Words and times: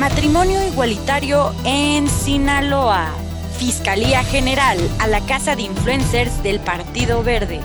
Matrimonio 0.00 0.66
igualitario 0.66 1.54
en 1.66 2.08
Sinaloa. 2.08 3.12
Fiscalía 3.58 4.24
General 4.24 4.78
a 4.98 5.06
la 5.06 5.20
Casa 5.20 5.54
de 5.56 5.64
Influencers 5.64 6.42
del 6.42 6.58
Partido 6.58 7.22
Verde. 7.22 7.60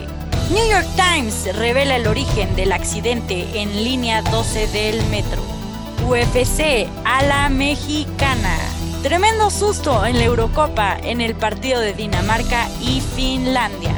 New 0.52 0.70
York 0.70 0.86
Times 0.98 1.56
revela 1.56 1.96
el 1.96 2.08
origen 2.08 2.54
del 2.58 2.74
accidente 2.74 3.62
en 3.62 3.86
línea 3.86 4.22
12 4.22 4.68
del 4.68 5.02
metro. 5.06 5.42
UFC 6.10 6.90
a 7.06 7.24
la 7.24 7.48
mexicana. 7.48 8.58
Tremendo 9.02 9.50
susto 9.50 10.06
en 10.06 10.18
la 10.18 10.26
Eurocopa 10.26 10.98
en 11.04 11.22
el 11.22 11.36
partido 11.36 11.80
de 11.80 11.94
Dinamarca 11.94 12.68
y 12.82 13.00
Finlandia. 13.00 13.96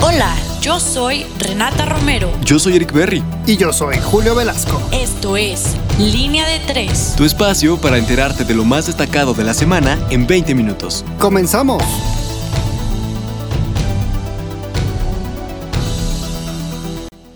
Hola, 0.00 0.32
yo 0.60 0.80
soy 0.80 1.24
Renata 1.38 1.84
Romero. 1.84 2.30
Yo 2.44 2.58
soy 2.58 2.76
Eric 2.76 2.92
Berry. 2.92 3.22
Y 3.46 3.56
yo 3.56 3.72
soy 3.72 3.96
Julio 3.98 4.34
Velasco. 4.34 4.80
Esto 4.92 5.36
es 5.36 5.76
Línea 5.98 6.46
de 6.48 6.58
Tres. 6.60 7.14
Tu 7.16 7.24
espacio 7.24 7.76
para 7.80 7.98
enterarte 7.98 8.44
de 8.44 8.54
lo 8.54 8.64
más 8.64 8.86
destacado 8.86 9.34
de 9.34 9.44
la 9.44 9.54
semana 9.54 9.98
en 10.10 10.26
20 10.26 10.54
minutos. 10.54 11.04
¡Comenzamos! 11.18 11.82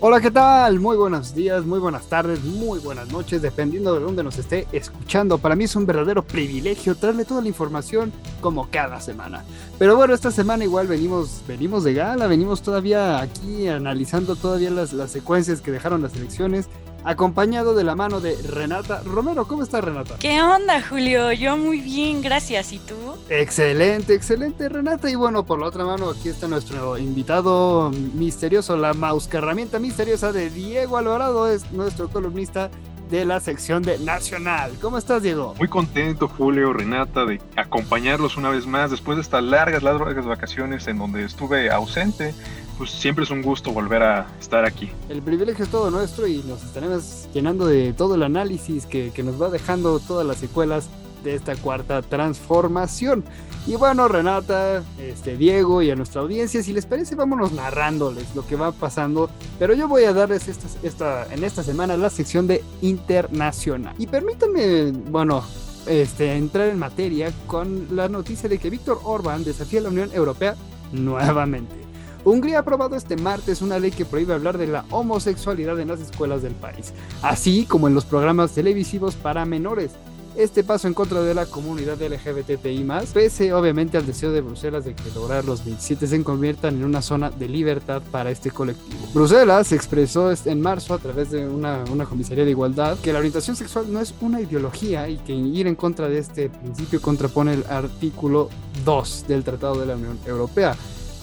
Hola, 0.05 0.19
¿qué 0.19 0.31
tal? 0.31 0.81
Muy 0.81 0.97
buenos 0.97 1.33
días, 1.33 1.63
muy 1.63 1.79
buenas 1.79 2.07
tardes, 2.07 2.43
muy 2.43 2.77
buenas 2.79 3.09
noches, 3.09 3.41
dependiendo 3.41 3.93
de 3.93 4.01
dónde 4.01 4.21
nos 4.21 4.37
esté 4.37 4.67
escuchando. 4.73 5.37
Para 5.37 5.55
mí 5.55 5.63
es 5.63 5.77
un 5.77 5.85
verdadero 5.85 6.25
privilegio 6.25 6.95
traerle 6.95 7.23
toda 7.23 7.41
la 7.41 7.47
información 7.47 8.11
como 8.41 8.69
cada 8.69 8.99
semana. 8.99 9.45
Pero 9.79 9.95
bueno, 9.95 10.13
esta 10.13 10.29
semana 10.29 10.65
igual 10.65 10.87
venimos, 10.87 11.41
venimos 11.47 11.85
de 11.85 11.93
gala, 11.93 12.27
venimos 12.27 12.61
todavía 12.61 13.21
aquí 13.21 13.69
analizando 13.69 14.35
todavía 14.35 14.71
las, 14.71 14.91
las 14.91 15.09
secuencias 15.09 15.61
que 15.61 15.71
dejaron 15.71 16.01
las 16.01 16.13
elecciones 16.17 16.67
acompañado 17.03 17.75
de 17.75 17.83
la 17.83 17.95
mano 17.95 18.19
de 18.19 18.35
Renata 18.41 19.01
Romero. 19.03 19.45
¿Cómo 19.47 19.63
estás, 19.63 19.83
Renata? 19.83 20.15
¿Qué 20.19 20.41
onda, 20.41 20.81
Julio? 20.81 21.31
Yo 21.31 21.57
muy 21.57 21.81
bien, 21.81 22.21
gracias. 22.21 22.73
¿Y 22.73 22.79
tú? 22.79 22.95
Excelente, 23.29 24.13
excelente, 24.13 24.69
Renata. 24.69 25.09
Y 25.09 25.15
bueno, 25.15 25.45
por 25.45 25.59
la 25.59 25.67
otra 25.67 25.85
mano, 25.85 26.09
aquí 26.09 26.29
está 26.29 26.47
nuestro 26.47 26.97
invitado 26.97 27.91
misterioso, 28.13 28.77
la 28.77 28.93
mouse 28.93 29.29
herramienta 29.33 29.79
misteriosa 29.79 30.31
de 30.31 30.49
Diego 30.49 30.97
Alvarado, 30.97 31.49
es 31.49 31.71
nuestro 31.71 32.09
columnista 32.09 32.69
de 33.09 33.25
la 33.25 33.39
sección 33.39 33.83
de 33.83 33.99
Nacional. 33.99 34.71
¿Cómo 34.81 34.97
estás, 34.97 35.21
Diego? 35.21 35.53
Muy 35.59 35.67
contento, 35.67 36.27
Julio, 36.27 36.73
Renata, 36.73 37.25
de 37.25 37.39
acompañarlos 37.55 38.37
una 38.37 38.49
vez 38.49 38.65
más 38.65 38.89
después 38.89 39.17
de 39.17 39.21
estas 39.21 39.43
largas, 39.43 39.83
largas 39.83 40.25
vacaciones 40.25 40.87
en 40.87 40.97
donde 40.97 41.23
estuve 41.23 41.69
ausente 41.69 42.33
pues 42.77 42.91
siempre 42.91 43.23
es 43.23 43.31
un 43.31 43.41
gusto 43.41 43.71
volver 43.71 44.03
a 44.03 44.27
estar 44.39 44.65
aquí. 44.65 44.89
El 45.09 45.21
privilegio 45.21 45.65
es 45.65 45.71
todo 45.71 45.91
nuestro 45.91 46.27
y 46.27 46.43
nos 46.43 46.63
estaremos 46.63 47.27
llenando 47.33 47.65
de 47.65 47.93
todo 47.93 48.15
el 48.15 48.23
análisis 48.23 48.85
que, 48.85 49.11
que 49.11 49.23
nos 49.23 49.41
va 49.41 49.49
dejando 49.49 49.99
todas 49.99 50.25
las 50.25 50.37
secuelas 50.37 50.89
de 51.23 51.35
esta 51.35 51.55
cuarta 51.55 52.01
transformación. 52.01 53.23
Y 53.65 53.75
bueno, 53.75 54.09
Renata, 54.09 54.83
este, 54.99 55.37
Diego 55.37 55.81
y 55.81 55.89
a 55.89 55.95
nuestra 55.95 56.21
audiencia, 56.21 56.61
si 56.61 56.73
les 56.73 56.85
parece, 56.85 57.15
vámonos 57.15 57.53
narrándoles 57.53 58.35
lo 58.35 58.45
que 58.45 58.57
va 58.57 58.73
pasando. 58.73 59.29
Pero 59.57 59.73
yo 59.73 59.87
voy 59.87 60.03
a 60.03 60.13
darles 60.13 60.49
esta, 60.49 60.67
esta, 60.83 61.33
en 61.33 61.45
esta 61.45 61.63
semana 61.63 61.95
la 61.95 62.09
sección 62.09 62.45
de 62.45 62.61
internacional. 62.81 63.95
Y 63.97 64.07
permítanme, 64.07 64.91
bueno, 64.91 65.43
este, 65.87 66.35
entrar 66.35 66.67
en 66.67 66.77
materia 66.77 67.31
con 67.47 67.95
la 67.95 68.09
noticia 68.09 68.49
de 68.49 68.57
que 68.57 68.69
Víctor 68.69 68.99
Orban 69.03 69.45
desafía 69.45 69.79
a 69.79 69.83
la 69.83 69.89
Unión 69.89 70.09
Europea 70.13 70.55
nuevamente. 70.91 71.82
Hungría 72.25 72.57
ha 72.57 72.61
aprobado 72.61 72.95
este 72.95 73.17
martes 73.17 73.61
una 73.61 73.79
ley 73.79 73.91
que 73.91 74.05
prohíbe 74.05 74.33
hablar 74.33 74.57
de 74.57 74.67
la 74.67 74.85
homosexualidad 74.91 75.79
en 75.79 75.89
las 75.89 75.99
escuelas 75.99 76.41
del 76.41 76.53
país, 76.53 76.93
así 77.21 77.65
como 77.65 77.87
en 77.87 77.95
los 77.95 78.05
programas 78.05 78.51
televisivos 78.51 79.15
para 79.15 79.45
menores. 79.45 79.91
Este 80.35 80.63
paso 80.63 80.87
en 80.87 80.95
contra 80.95 81.21
de 81.21 81.35
la 81.35 81.45
comunidad 81.45 82.01
LGBTI, 82.01 82.87
pese 83.13 83.53
obviamente 83.53 83.97
al 83.97 84.07
deseo 84.07 84.31
de 84.31 84.41
Bruselas 84.41 84.83
de 84.83 84.95
que 84.95 85.11
lograr 85.13 85.45
los 85.45 85.63
27 85.63 86.07
se 86.07 86.23
conviertan 86.23 86.77
en 86.77 86.85
una 86.85 87.03
zona 87.03 87.29
de 87.29 87.47
libertad 87.47 88.01
para 88.09 88.31
este 88.31 88.49
colectivo. 88.49 88.97
Bruselas 89.13 89.71
expresó 89.73 90.33
en 90.45 90.59
marzo 90.59 90.95
a 90.95 90.97
través 90.97 91.29
de 91.29 91.47
una, 91.47 91.83
una 91.91 92.05
comisaría 92.05 92.45
de 92.45 92.49
igualdad 92.49 92.97
que 92.97 93.13
la 93.13 93.19
orientación 93.19 93.55
sexual 93.55 93.93
no 93.93 93.99
es 93.99 94.15
una 94.21 94.41
ideología 94.41 95.07
y 95.07 95.17
que 95.17 95.33
ir 95.33 95.67
en 95.67 95.75
contra 95.75 96.09
de 96.09 96.17
este 96.17 96.49
principio 96.49 96.99
contrapone 96.99 97.53
el 97.53 97.65
artículo 97.69 98.49
2 98.85 99.25
del 99.27 99.43
Tratado 99.43 99.81
de 99.81 99.85
la 99.85 99.95
Unión 99.95 100.17
Europea 100.25 100.75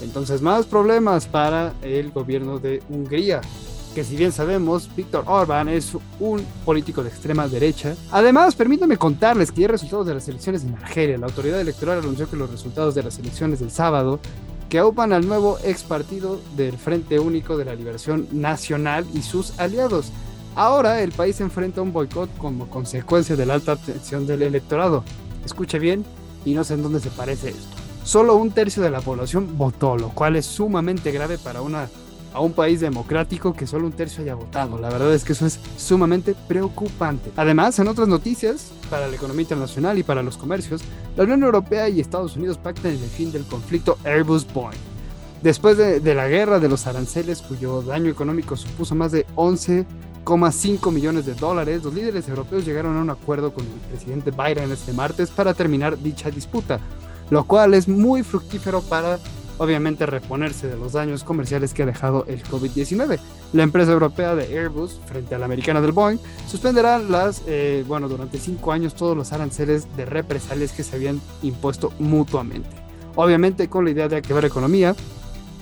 entonces, 0.02 0.42
más 0.42 0.66
problemas 0.66 1.26
para 1.26 1.74
el 1.82 2.10
gobierno 2.10 2.58
de 2.58 2.82
Hungría, 2.88 3.40
que 3.94 4.04
si 4.04 4.16
bien 4.16 4.32
sabemos, 4.32 4.88
Víctor 4.94 5.24
Orbán 5.26 5.68
es 5.68 5.92
un 6.20 6.44
político 6.64 7.02
de 7.02 7.08
extrema 7.08 7.48
derecha. 7.48 7.96
Además, 8.10 8.54
permítanme 8.54 8.96
contarles 8.96 9.50
que 9.50 9.62
ya 9.62 9.68
resultados 9.68 10.06
de 10.06 10.14
las 10.14 10.28
elecciones 10.28 10.64
en 10.64 10.74
Argelia, 10.74 11.18
la 11.18 11.26
autoridad 11.26 11.60
electoral 11.60 11.98
anunció 11.98 12.30
que 12.30 12.36
los 12.36 12.50
resultados 12.50 12.94
de 12.94 13.02
las 13.02 13.18
elecciones 13.18 13.60
del 13.60 13.70
sábado 13.70 14.20
que 14.68 14.78
aupan 14.78 15.12
al 15.12 15.26
nuevo 15.26 15.58
ex 15.64 15.82
partido 15.82 16.40
del 16.56 16.78
Frente 16.78 17.18
Único 17.18 17.56
de 17.56 17.64
la 17.64 17.74
Liberación 17.74 18.28
Nacional 18.30 19.04
y 19.12 19.22
sus 19.22 19.58
aliados. 19.58 20.12
Ahora 20.54 21.02
el 21.02 21.10
país 21.10 21.40
enfrenta 21.40 21.82
un 21.82 21.92
boicot 21.92 22.30
como 22.38 22.70
consecuencia 22.70 23.34
de 23.34 23.46
la 23.46 23.54
alta 23.54 23.74
tensión 23.74 24.28
del 24.28 24.42
electorado. 24.42 25.02
Escuche 25.44 25.80
bien 25.80 26.04
y 26.44 26.54
no 26.54 26.62
sé 26.62 26.74
en 26.74 26.84
dónde 26.84 27.00
se 27.00 27.10
parece 27.10 27.50
esto 27.50 27.79
solo 28.04 28.36
un 28.36 28.50
tercio 28.50 28.82
de 28.82 28.90
la 28.90 29.00
población 29.00 29.56
votó, 29.56 29.96
lo 29.96 30.10
cual 30.10 30.36
es 30.36 30.46
sumamente 30.46 31.12
grave 31.12 31.38
para 31.38 31.60
un 31.60 32.52
país 32.52 32.80
democrático 32.80 33.52
que 33.52 33.66
solo 33.66 33.86
un 33.86 33.92
tercio 33.92 34.22
haya 34.22 34.34
votado. 34.34 34.78
La 34.78 34.88
verdad 34.88 35.12
es 35.14 35.24
que 35.24 35.32
eso 35.32 35.46
es 35.46 35.58
sumamente 35.76 36.34
preocupante. 36.48 37.30
Además, 37.36 37.78
en 37.78 37.88
otras 37.88 38.08
noticias, 38.08 38.72
para 38.88 39.08
la 39.08 39.16
economía 39.16 39.42
internacional 39.42 39.98
y 39.98 40.02
para 40.02 40.22
los 40.22 40.36
comercios, 40.36 40.82
la 41.16 41.24
Unión 41.24 41.42
Europea 41.42 41.88
y 41.88 42.00
Estados 42.00 42.36
Unidos 42.36 42.58
pactan 42.58 42.92
el 42.92 42.98
fin 42.98 43.32
del 43.32 43.44
conflicto 43.44 43.98
Airbus-Boeing. 44.04 44.78
Después 45.42 45.78
de, 45.78 46.00
de, 46.00 46.14
la 46.14 46.28
guerra 46.28 46.58
de 46.58 46.68
los 46.68 46.86
aranceles, 46.86 47.40
cuyo 47.40 47.80
daño 47.80 48.10
económico 48.10 48.56
supuso 48.56 48.94
más 48.94 49.10
de 49.10 49.26
11,5 49.36 50.92
millones 50.92 51.24
de 51.24 51.34
dólares, 51.34 51.82
los 51.82 51.94
líderes 51.94 52.28
europeos 52.28 52.66
llegaron 52.66 52.98
a 52.98 53.00
un 53.00 53.08
acuerdo 53.08 53.54
con 53.54 53.64
el 53.64 53.72
presidente 53.90 54.32
Biden 54.32 54.70
este 54.70 54.92
martes 54.92 55.30
para 55.30 55.54
terminar 55.54 55.98
dicha 55.98 56.30
disputa 56.30 56.78
lo 57.30 57.44
cual 57.44 57.74
es 57.74 57.88
muy 57.88 58.22
fructífero 58.22 58.82
para 58.82 59.18
obviamente 59.60 60.06
reponerse 60.06 60.68
de 60.68 60.76
los 60.76 60.92
daños 60.92 61.22
comerciales 61.22 61.74
que 61.74 61.82
ha 61.82 61.86
dejado 61.86 62.24
el 62.26 62.42
COVID-19. 62.44 63.18
La 63.52 63.62
empresa 63.62 63.92
europea 63.92 64.34
de 64.34 64.58
Airbus, 64.58 64.98
frente 65.04 65.34
a 65.34 65.38
la 65.38 65.44
americana 65.44 65.82
del 65.82 65.92
Boeing, 65.92 66.18
suspenderá 66.48 66.98
las, 66.98 67.42
eh, 67.46 67.84
bueno, 67.86 68.08
durante 68.08 68.38
cinco 68.38 68.72
años 68.72 68.94
todos 68.94 69.14
los 69.14 69.34
aranceles 69.34 69.86
de 69.98 70.06
represalias 70.06 70.72
que 70.72 70.82
se 70.82 70.96
habían 70.96 71.20
impuesto 71.42 71.92
mutuamente. 71.98 72.70
Obviamente 73.16 73.68
con 73.68 73.84
la 73.84 73.90
idea 73.90 74.08
de 74.08 74.16
activar 74.16 74.46
economía 74.46 74.96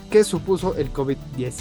que 0.09 0.23
supuso 0.23 0.75
el 0.75 0.93
COVID-19. 0.93 1.57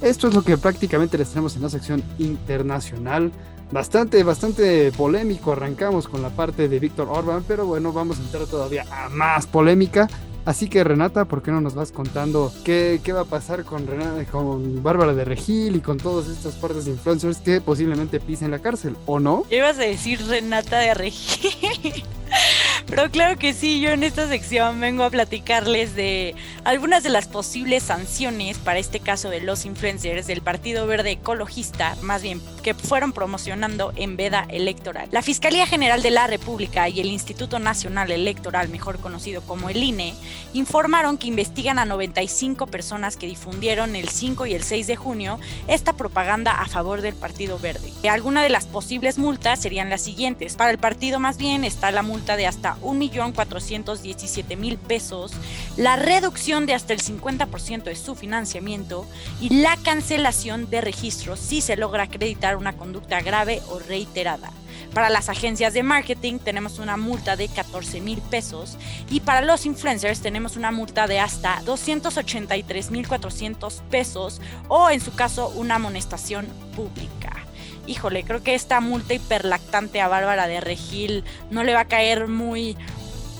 Esto 0.00 0.28
es 0.28 0.34
lo 0.34 0.42
que 0.42 0.56
prácticamente 0.56 1.18
les 1.18 1.28
tenemos 1.28 1.54
en 1.56 1.62
la 1.62 1.68
sección 1.68 2.02
internacional 2.18 3.30
bastante, 3.72 4.22
bastante 4.22 4.92
polémico. 4.92 5.52
Arrancamos 5.52 6.08
con 6.08 6.22
la 6.22 6.30
parte 6.30 6.68
de 6.68 6.78
Víctor 6.78 7.08
Orban, 7.10 7.44
pero 7.46 7.66
bueno, 7.66 7.92
vamos 7.92 8.18
a 8.18 8.22
entrar 8.22 8.46
todavía 8.46 8.84
a 8.90 9.08
más 9.08 9.46
polémica. 9.46 10.08
Así 10.48 10.68
que 10.68 10.82
Renata, 10.82 11.26
¿por 11.26 11.42
qué 11.42 11.50
no 11.50 11.60
nos 11.60 11.74
vas 11.74 11.92
contando 11.92 12.50
qué, 12.64 13.02
qué 13.04 13.12
va 13.12 13.20
a 13.20 13.24
pasar 13.26 13.64
con, 13.64 13.86
Renata, 13.86 14.24
con 14.30 14.82
Bárbara 14.82 15.12
de 15.12 15.26
Regil 15.26 15.76
y 15.76 15.80
con 15.80 15.98
todas 15.98 16.26
estas 16.28 16.54
partes 16.54 16.86
de 16.86 16.92
influencers 16.92 17.36
que 17.38 17.60
posiblemente 17.60 18.18
pisen 18.18 18.50
la 18.50 18.58
cárcel, 18.58 18.96
¿o 19.04 19.20
no? 19.20 19.44
Ibas 19.50 19.76
a 19.76 19.82
decir 19.82 20.26
Renata 20.26 20.78
de 20.78 20.94
Regil. 20.94 22.02
Pero 22.86 23.10
claro 23.10 23.38
que 23.38 23.52
sí, 23.52 23.80
yo 23.80 23.90
en 23.90 24.02
esta 24.02 24.26
sección 24.26 24.80
vengo 24.80 25.04
a 25.04 25.10
platicarles 25.10 25.94
de 25.94 26.34
algunas 26.64 27.02
de 27.02 27.10
las 27.10 27.28
posibles 27.28 27.82
sanciones 27.82 28.56
para 28.56 28.78
este 28.78 29.00
caso 29.00 29.28
de 29.28 29.40
los 29.40 29.66
influencers 29.66 30.26
del 30.26 30.40
Partido 30.40 30.86
Verde 30.86 31.12
Ecologista, 31.12 31.96
más 32.00 32.22
bien 32.22 32.40
fueron 32.74 33.12
promocionando 33.12 33.92
en 33.96 34.16
veda 34.16 34.46
electoral. 34.48 35.08
La 35.12 35.22
Fiscalía 35.22 35.66
General 35.66 36.02
de 36.02 36.10
la 36.10 36.26
República 36.26 36.88
y 36.88 37.00
el 37.00 37.06
Instituto 37.06 37.58
Nacional 37.58 38.10
Electoral, 38.10 38.68
mejor 38.68 38.98
conocido 38.98 39.42
como 39.42 39.68
el 39.68 39.82
INE, 39.82 40.14
informaron 40.52 41.18
que 41.18 41.28
investigan 41.28 41.78
a 41.78 41.84
95 41.84 42.66
personas 42.66 43.16
que 43.16 43.26
difundieron 43.26 43.96
el 43.96 44.08
5 44.08 44.46
y 44.46 44.54
el 44.54 44.62
6 44.62 44.86
de 44.86 44.96
junio 44.96 45.38
esta 45.66 45.92
propaganda 45.92 46.60
a 46.60 46.66
favor 46.66 47.00
del 47.00 47.14
Partido 47.14 47.58
Verde. 47.58 47.92
Algunas 48.08 48.42
de 48.42 48.48
las 48.48 48.66
posibles 48.66 49.18
multas 49.18 49.60
serían 49.60 49.90
las 49.90 50.02
siguientes. 50.02 50.56
Para 50.56 50.70
el 50.70 50.78
partido 50.78 51.18
más 51.18 51.38
bien 51.38 51.64
está 51.64 51.90
la 51.90 52.02
multa 52.02 52.36
de 52.36 52.46
hasta 52.46 52.76
1.417.000 52.80 54.78
pesos, 54.78 55.32
la 55.76 55.96
reducción 55.96 56.66
de 56.66 56.74
hasta 56.74 56.92
el 56.92 57.00
50% 57.00 57.84
de 57.84 57.96
su 57.96 58.14
financiamiento 58.14 59.06
y 59.40 59.60
la 59.60 59.76
cancelación 59.76 60.68
de 60.70 60.80
registros 60.80 61.38
si 61.38 61.60
se 61.60 61.76
logra 61.76 62.04
acreditar 62.04 62.56
una 62.58 62.76
conducta 62.76 63.20
grave 63.20 63.62
o 63.70 63.78
reiterada. 63.78 64.50
Para 64.94 65.10
las 65.10 65.28
agencias 65.28 65.74
de 65.74 65.82
marketing 65.82 66.38
tenemos 66.38 66.78
una 66.78 66.96
multa 66.96 67.36
de 67.36 67.48
14 67.48 68.00
mil 68.00 68.20
pesos 68.20 68.76
y 69.10 69.20
para 69.20 69.42
los 69.42 69.66
influencers 69.66 70.20
tenemos 70.20 70.56
una 70.56 70.70
multa 70.70 71.06
de 71.06 71.20
hasta 71.20 71.60
283 71.64 72.90
mil 72.90 73.06
400 73.06 73.82
pesos 73.90 74.40
o 74.68 74.90
en 74.90 75.00
su 75.00 75.14
caso 75.14 75.48
una 75.50 75.76
amonestación 75.76 76.46
pública. 76.74 77.44
híjole, 77.86 78.22
creo 78.22 78.42
que 78.42 78.54
esta 78.54 78.80
multa 78.80 79.14
hiperlactante 79.14 80.00
a 80.00 80.08
Bárbara 80.08 80.46
de 80.46 80.60
Regil 80.60 81.24
no 81.50 81.64
le 81.64 81.72
va 81.72 81.80
a 81.80 81.88
caer 81.88 82.28
muy 82.28 82.76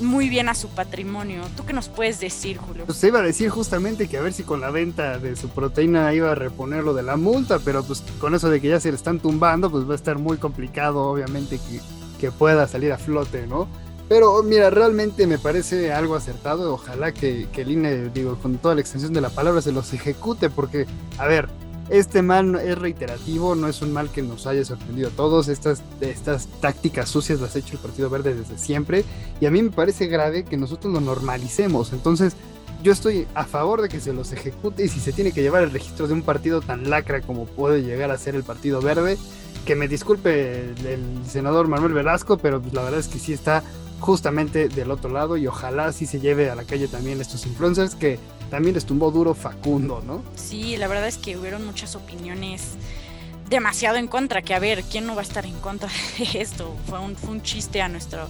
muy 0.01 0.29
bien 0.29 0.49
a 0.49 0.55
su 0.55 0.69
patrimonio. 0.69 1.43
¿Tú 1.57 1.65
qué 1.65 1.73
nos 1.73 1.89
puedes 1.89 2.21
decir, 2.21 2.59
Julio? 2.59 2.85
Pues 2.87 2.99
se 2.99 3.09
iba 3.09 3.21
a 3.21 3.23
decir 3.23 3.51
justamente 3.51 4.09
que 4.09 4.19
a 4.19 4.23
ver 4.23 4.33
si 4.33 4.43
con 4.43 4.61
la 4.61 4.71
venta 4.71 5.19
de 5.19 5.37
su 5.37 5.49
proteína 5.49 6.13
iba 6.15 6.33
a 6.33 6.35
reponer 6.35 6.85
lo 6.85 6.95
de 6.95 7.03
la 7.03 7.17
multa, 7.17 7.59
pero 7.59 7.83
pues 7.83 8.03
con 8.21 8.35
eso 8.35 8.51
de 8.51 8.61
que 8.61 8.69
ya 8.69 8.81
se 8.81 8.91
le 8.91 8.97
están 8.97 9.21
tumbando, 9.21 9.71
pues 9.71 9.89
va 9.89 9.93
a 9.93 9.97
estar 9.97 10.19
muy 10.19 10.39
complicado, 10.39 11.05
obviamente, 11.05 11.59
que, 12.19 12.31
pueda 12.33 12.67
salir 12.67 12.93
a 12.93 12.99
flote, 12.99 13.47
¿no? 13.47 13.69
Pero 14.09 14.43
mira, 14.43 14.71
realmente 14.71 15.27
me 15.27 15.39
parece 15.39 15.93
algo 15.93 16.17
acertado. 16.17 16.75
Ojalá 16.75 17.13
que, 17.13 17.47
que 17.53 17.65
digo, 17.65 18.37
con 18.43 18.59
toda 18.59 18.75
la 18.75 18.81
extensión 18.81 19.13
de 19.13 19.21
la 19.21 19.31
palabra, 19.31 19.63
se 19.63 19.71
los 19.71 19.93
ejecute, 19.93 20.51
porque, 20.51 20.87
a 21.19 21.27
ver, 21.27 21.49
este 21.91 22.23
mal 22.23 22.55
es 22.57 22.79
reiterativo, 22.79 23.55
no 23.55 23.69
es 23.69 23.81
un 23.83 23.93
mal 23.93 24.11
que 24.11 24.23
nos 24.23 24.47
haya 24.47 24.65
sorprendido 24.65 25.09
a 25.09 25.13
todos. 25.13 25.49
Estas, 25.49 25.83
estas 26.01 26.47
tácticas 26.61 27.09
sucias 27.09 27.41
las 27.41 27.57
ha 27.57 27.59
hecho 27.59 27.75
el 27.75 27.79
Partido 27.81 28.11
Verde 28.11 28.35
desde 28.35 28.59
siempre. 28.59 29.05
Y 29.41 29.47
a 29.47 29.51
mí 29.51 29.63
me 29.63 29.71
parece 29.71 30.07
grave 30.07 30.45
que 30.45 30.57
nosotros 30.57 30.93
lo 30.93 31.01
normalicemos. 31.01 31.93
Entonces, 31.93 32.35
yo 32.83 32.93
estoy 32.93 33.27
a 33.35 33.45
favor 33.45 33.83
de 33.83 33.89
que 33.89 34.01
se 34.01 34.13
los 34.13 34.33
ejecute 34.33 34.85
y 34.85 34.89
si 34.89 35.01
se 35.01 35.13
tiene 35.13 35.33
que 35.33 35.43
llevar 35.43 35.63
el 35.63 35.71
registro 35.71 36.07
de 36.07 36.15
un 36.15 36.23
partido 36.23 36.61
tan 36.61 36.89
lacra 36.89 37.21
como 37.21 37.47
puede 37.47 37.83
llegar 37.83 38.11
a 38.11 38.19
ser 38.19 38.35
el 38.35 38.45
Partido 38.45 38.81
Verde, 38.81 39.19
que 39.65 39.75
me 39.75 39.89
disculpe 39.89 40.71
el, 40.71 41.27
senador 41.27 41.69
Manuel 41.69 41.93
Velasco, 41.93 42.39
pero 42.39 42.61
pues 42.61 42.73
la 42.75 42.85
verdad 42.85 43.01
es 43.01 43.09
que 43.09 43.19
sí 43.19 43.33
está 43.33 43.63
justamente 44.01 44.69
del 44.69 44.91
otro 44.91 45.11
lado 45.11 45.37
y 45.37 45.47
ojalá 45.47 45.93
sí 45.93 46.07
se 46.07 46.21
lleve 46.21 46.51
a 46.51 46.55
la 46.55 46.65
calle 46.65 46.89
también 46.89 47.21
estos 47.21 47.47
influencers 47.47 47.95
que 47.95 48.19
también 48.51 48.75
les 48.75 48.87
tumbó 48.87 49.11
duro 49.11 49.35
Facundo, 49.35 50.03
¿no? 50.07 50.23
Sí, 50.37 50.77
la 50.77 50.89
verdad 50.89 51.09
es 51.09 51.19
que 51.19 51.37
hubieron 51.37 51.67
muchas 51.67 51.95
opiniones 51.97 52.77
demasiado 53.49 53.97
en 53.97 54.09
contra, 54.09 54.43
que 54.43 54.55
a 54.55 54.59
ver, 54.59 54.85
¿quién 54.85 55.07
no 55.07 55.15
va 55.15 55.23
a 55.23 55.25
estar 55.25 55.45
en 55.47 55.59
contra 55.61 55.89
de 56.19 56.41
esto? 56.41 56.75
Fue 56.89 56.99
un, 56.99 57.17
fue 57.17 57.31
un 57.31 57.43
chiste 57.43 57.83
a 57.83 57.89
nuestro 57.89 58.29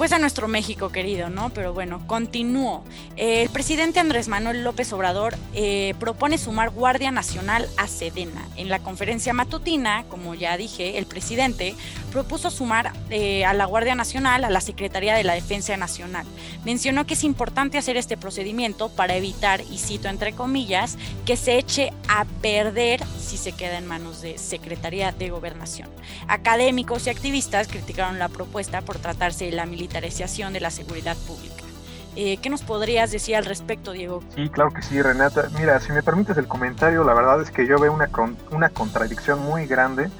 pues 0.00 0.12
a 0.12 0.18
nuestro 0.18 0.48
México 0.48 0.88
querido, 0.88 1.28
¿no? 1.28 1.50
Pero 1.50 1.74
bueno, 1.74 2.06
continúo. 2.06 2.82
el 3.18 3.50
presidente 3.50 4.00
Andrés 4.00 4.28
Manuel 4.28 4.64
López 4.64 4.90
Obrador 4.94 5.36
eh, 5.52 5.92
propone 6.00 6.38
sumar 6.38 6.70
Guardia 6.70 7.10
Nacional 7.10 7.68
a 7.76 7.86
Sedena. 7.86 8.48
En 8.56 8.70
la 8.70 8.78
conferencia 8.78 9.34
matutina, 9.34 10.04
como 10.08 10.34
ya 10.34 10.56
dije, 10.56 10.96
el 10.96 11.04
presidente 11.04 11.74
propuso 12.10 12.50
sumar 12.50 12.94
eh, 13.10 13.44
a 13.44 13.52
la 13.52 13.66
Guardia 13.66 13.94
Nacional 13.94 14.44
a 14.44 14.48
la 14.48 14.62
Secretaría 14.62 15.14
de 15.14 15.22
la 15.22 15.34
Defensa 15.34 15.76
Nacional. 15.76 16.24
Mencionó 16.64 17.04
que 17.04 17.12
es 17.12 17.22
importante 17.22 17.76
hacer 17.76 17.98
este 17.98 18.16
procedimiento 18.16 18.88
para 18.88 19.16
evitar, 19.16 19.60
y 19.70 19.76
cito 19.76 20.08
entre 20.08 20.32
comillas, 20.32 20.96
que 21.26 21.36
se 21.36 21.58
eche 21.58 21.92
a 22.08 22.24
perder 22.40 23.02
si 23.20 23.36
se 23.36 23.52
queda 23.52 23.76
en 23.76 23.86
manos 23.86 24.22
de 24.22 24.38
Secretaría 24.38 25.12
de 25.12 25.28
Gobernación. 25.28 25.90
Académicos 26.26 27.06
y 27.06 27.10
activistas 27.10 27.68
criticaron 27.68 28.18
la 28.18 28.30
propuesta 28.30 28.80
por 28.80 28.98
tratarse 28.98 29.44
de 29.44 29.52
la 29.52 29.66
de 29.90 30.60
la 30.60 30.70
seguridad 30.70 31.16
pública. 31.26 31.64
Eh, 32.16 32.38
¿Qué 32.38 32.50
nos 32.50 32.62
podrías 32.62 33.10
decir 33.10 33.36
al 33.36 33.44
respecto, 33.44 33.92
Diego? 33.92 34.22
Sí, 34.34 34.48
claro 34.48 34.70
que 34.70 34.82
sí, 34.82 35.00
Renata. 35.00 35.48
Mira, 35.58 35.78
si 35.80 35.92
me 35.92 36.02
permites 36.02 36.36
el 36.36 36.46
comentario, 36.46 37.04
la 37.04 37.14
verdad 37.14 37.40
es 37.40 37.50
que 37.50 37.66
yo 37.66 37.78
veo 37.78 37.92
una, 37.92 38.08
una 38.50 38.68
contradicción 38.68 39.40
muy 39.40 39.66
grande 39.66 40.10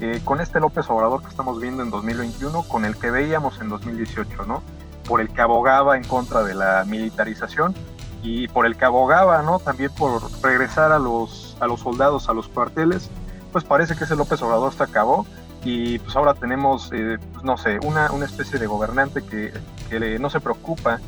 eh, 0.00 0.20
con 0.24 0.40
este 0.40 0.60
López 0.60 0.88
Obrador 0.88 1.22
que 1.22 1.28
estamos 1.28 1.60
viendo 1.60 1.82
en 1.82 1.90
2021 1.90 2.62
con 2.64 2.84
el 2.84 2.96
que 2.96 3.10
veíamos 3.10 3.60
en 3.60 3.68
2018, 3.68 4.46
¿no? 4.46 4.62
Por 5.08 5.20
el 5.20 5.28
que 5.28 5.40
abogaba 5.40 5.96
en 5.96 6.04
contra 6.04 6.42
de 6.44 6.54
la 6.54 6.84
militarización 6.86 7.74
y 8.22 8.48
por 8.48 8.66
el 8.66 8.76
que 8.76 8.84
abogaba, 8.84 9.42
¿no? 9.42 9.58
También 9.58 9.90
por 9.92 10.22
regresar 10.42 10.92
a 10.92 10.98
los, 10.98 11.56
a 11.60 11.66
los 11.66 11.80
soldados 11.80 12.28
a 12.28 12.32
los 12.32 12.48
cuarteles, 12.48 13.10
pues 13.50 13.64
parece 13.64 13.96
que 13.96 14.04
ese 14.04 14.14
López 14.14 14.40
Obrador 14.42 14.72
se 14.72 14.84
acabó 14.84 15.26
y 15.64 15.98
pues 15.98 16.16
ahora 16.16 16.34
tenemos, 16.34 16.90
eh, 16.92 17.18
pues, 17.32 17.44
no 17.44 17.56
sé, 17.56 17.78
una, 17.82 18.10
una, 18.12 18.24
especie 18.24 18.58
de 18.58 18.66
gobernante 18.66 19.22
que, 19.22 19.52
que 19.88 20.18
no 20.18 20.30
se 20.30 20.40
preocupa 20.40 21.00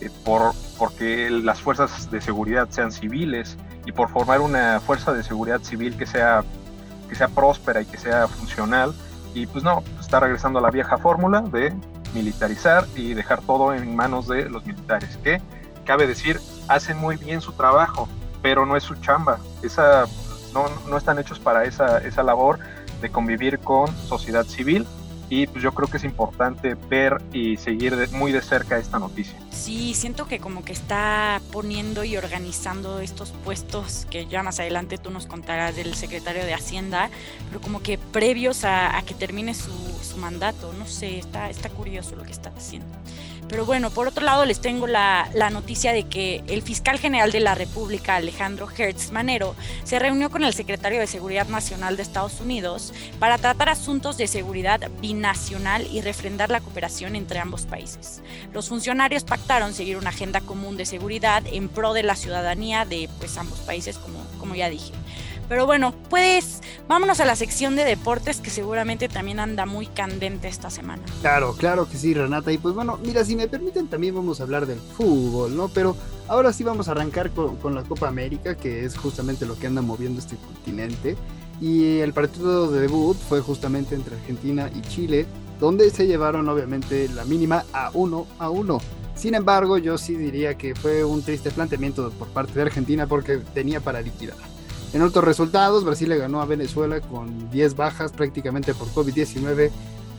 eh, 0.00 0.10
por 0.24 0.52
porque 0.78 1.28
las 1.28 1.60
fuerzas 1.60 2.10
de 2.10 2.22
seguridad 2.22 2.68
sean 2.70 2.90
civiles 2.90 3.58
y 3.84 3.92
por 3.92 4.08
formar 4.08 4.40
una 4.40 4.80
fuerza 4.80 5.12
de 5.12 5.22
seguridad 5.22 5.60
civil 5.60 5.94
que 5.96 6.06
sea, 6.06 6.42
que 7.06 7.14
sea 7.14 7.28
próspera 7.28 7.82
y 7.82 7.84
que 7.84 7.98
sea 7.98 8.26
funcional. 8.26 8.94
Y 9.34 9.46
pues 9.46 9.62
no, 9.62 9.84
está 10.00 10.18
regresando 10.18 10.58
a 10.58 10.62
la 10.62 10.70
vieja 10.70 10.96
fórmula 10.96 11.42
de 11.42 11.74
militarizar 12.14 12.86
y 12.96 13.12
dejar 13.12 13.42
todo 13.42 13.74
en 13.74 13.94
manos 13.94 14.26
de 14.26 14.48
los 14.48 14.64
militares, 14.64 15.18
que 15.22 15.40
cabe 15.84 16.06
decir, 16.06 16.40
hacen 16.66 16.96
muy 16.96 17.16
bien 17.16 17.42
su 17.42 17.52
trabajo, 17.52 18.08
pero 18.40 18.64
no 18.64 18.76
es 18.76 18.82
su 18.82 18.94
chamba. 18.96 19.38
Esa, 19.62 20.06
no, 20.54 20.64
no 20.88 20.96
están 20.96 21.18
hechos 21.18 21.38
para 21.38 21.64
esa, 21.64 21.98
esa 21.98 22.22
labor 22.22 22.58
de 23.00 23.10
convivir 23.10 23.58
con 23.58 23.94
sociedad 24.06 24.46
civil 24.46 24.86
y 25.30 25.46
pues 25.46 25.62
yo 25.62 25.72
creo 25.72 25.88
que 25.88 25.96
es 25.96 26.04
importante 26.04 26.74
ver 26.74 27.22
y 27.32 27.56
seguir 27.56 27.94
muy 28.10 28.32
de 28.32 28.42
cerca 28.42 28.78
esta 28.78 28.98
noticia. 28.98 29.38
Sí, 29.52 29.94
siento 29.94 30.26
que 30.26 30.40
como 30.40 30.64
que 30.64 30.72
está 30.72 31.40
poniendo 31.52 32.02
y 32.02 32.16
organizando 32.16 32.98
estos 32.98 33.30
puestos 33.30 34.08
que 34.10 34.26
ya 34.26 34.42
más 34.42 34.58
adelante 34.58 34.98
tú 34.98 35.10
nos 35.10 35.26
contarás 35.26 35.76
del 35.76 35.94
secretario 35.94 36.44
de 36.44 36.52
Hacienda, 36.52 37.10
pero 37.48 37.60
como 37.60 37.80
que 37.80 37.96
previos 37.96 38.64
a, 38.64 39.00
que 39.06 39.14
termine 39.14 39.54
su, 39.54 39.70
su, 40.02 40.16
mandato, 40.16 40.72
no 40.72 40.86
sé, 40.86 41.18
está, 41.18 41.48
está 41.48 41.68
curioso 41.70 42.16
lo 42.16 42.24
que 42.24 42.32
está 42.32 42.50
haciendo. 42.56 42.88
Pero 43.50 43.66
bueno, 43.66 43.90
por 43.90 44.06
otro 44.06 44.24
lado 44.24 44.44
les 44.44 44.60
tengo 44.60 44.86
la, 44.86 45.28
noticia 45.50 45.92
de 45.92 46.04
que 46.04 46.44
el 46.46 46.62
fiscal 46.62 47.00
general 47.00 47.32
de 47.32 47.40
la 47.40 47.56
República, 47.56 48.14
Alejandro 48.14 48.68
Hertz 48.70 49.10
Manero, 49.10 49.56
se 49.82 49.98
reunió 49.98 50.30
con 50.30 50.44
el 50.44 50.54
secretario 50.54 51.00
de 51.00 51.08
Seguridad 51.08 51.48
Nacional 51.48 51.96
de 51.96 52.04
Estados 52.04 52.40
Unidos 52.40 52.94
para 53.18 53.38
tratar 53.38 53.68
asuntos 53.68 54.16
de 54.16 54.28
seguridad 54.28 54.88
binacional 55.00 55.84
y 55.90 56.00
refrendar 56.00 56.50
la 56.50 56.60
cooperación 56.60 57.16
entre 57.16 57.40
ambos 57.40 57.66
países. 57.66 58.22
Los 58.52 58.68
funcionarios 58.68 59.24
pactaron 59.24 59.74
seguir 59.74 59.96
una 59.96 60.10
agenda 60.10 60.40
común 60.40 60.76
de 60.76 60.86
seguridad 60.86 61.42
en 61.50 61.68
pro 61.68 61.92
de 61.92 62.04
la 62.04 62.14
ciudadanía 62.14 62.84
de 62.84 63.08
pues, 63.18 63.36
ambos 63.36 63.58
países, 63.60 63.98
como, 63.98 64.24
como 64.38 64.54
ya 64.54 64.70
dije. 64.70 64.92
Pero 65.50 65.66
bueno, 65.66 65.92
pues 66.08 66.60
vámonos 66.86 67.18
a 67.18 67.24
la 67.24 67.34
sección 67.34 67.74
de 67.74 67.84
deportes 67.84 68.38
que 68.38 68.50
seguramente 68.50 69.08
también 69.08 69.40
anda 69.40 69.66
muy 69.66 69.86
candente 69.86 70.46
esta 70.46 70.70
semana. 70.70 71.02
Claro, 71.22 71.56
claro 71.58 71.88
que 71.88 71.98
sí, 71.98 72.14
Renata. 72.14 72.52
Y 72.52 72.58
pues 72.58 72.72
bueno, 72.72 73.00
mira, 73.04 73.24
si 73.24 73.34
me 73.34 73.48
permiten 73.48 73.88
también 73.88 74.14
vamos 74.14 74.38
a 74.38 74.44
hablar 74.44 74.66
del 74.66 74.78
fútbol, 74.78 75.56
¿no? 75.56 75.66
Pero 75.66 75.96
ahora 76.28 76.52
sí 76.52 76.62
vamos 76.62 76.86
a 76.86 76.92
arrancar 76.92 77.32
con, 77.32 77.74
la 77.74 77.82
Copa 77.82 78.06
América, 78.06 78.56
que 78.56 78.84
es 78.84 78.96
justamente 78.96 79.44
lo 79.44 79.58
que 79.58 79.66
anda 79.66 79.82
moviendo 79.82 80.20
este 80.20 80.36
continente. 80.36 81.16
Y 81.60 81.98
el 81.98 82.12
partido 82.12 82.70
de 82.70 82.82
debut 82.82 83.16
fue 83.16 83.40
justamente 83.40 83.96
entre 83.96 84.14
Argentina 84.14 84.70
y 84.72 84.82
Chile, 84.82 85.26
donde 85.58 85.90
se 85.90 86.06
llevaron 86.06 86.48
obviamente 86.48 87.08
la 87.08 87.24
mínima 87.24 87.64
a 87.72 87.90
uno 87.92 88.28
a 88.38 88.50
uno. 88.50 88.78
Sin 89.16 89.34
embargo, 89.34 89.78
yo 89.78 89.98
sí 89.98 90.14
diría 90.14 90.56
que 90.56 90.76
fue 90.76 91.02
un 91.02 91.22
triste 91.22 91.50
planteamiento 91.50 92.12
por 92.12 92.28
parte 92.28 92.52
de 92.52 92.62
Argentina 92.62 93.08
porque 93.08 93.38
tenía 93.52 93.80
para 93.80 94.00
liquidar. 94.00 94.36
En 94.92 95.02
otros 95.02 95.24
resultados, 95.24 95.84
Brasil 95.84 96.08
le 96.08 96.18
ganó 96.18 96.40
a 96.40 96.46
Venezuela 96.46 97.00
con 97.00 97.50
10 97.50 97.76
bajas 97.76 98.12
prácticamente 98.12 98.74
por 98.74 98.88
COVID-19 98.88 99.70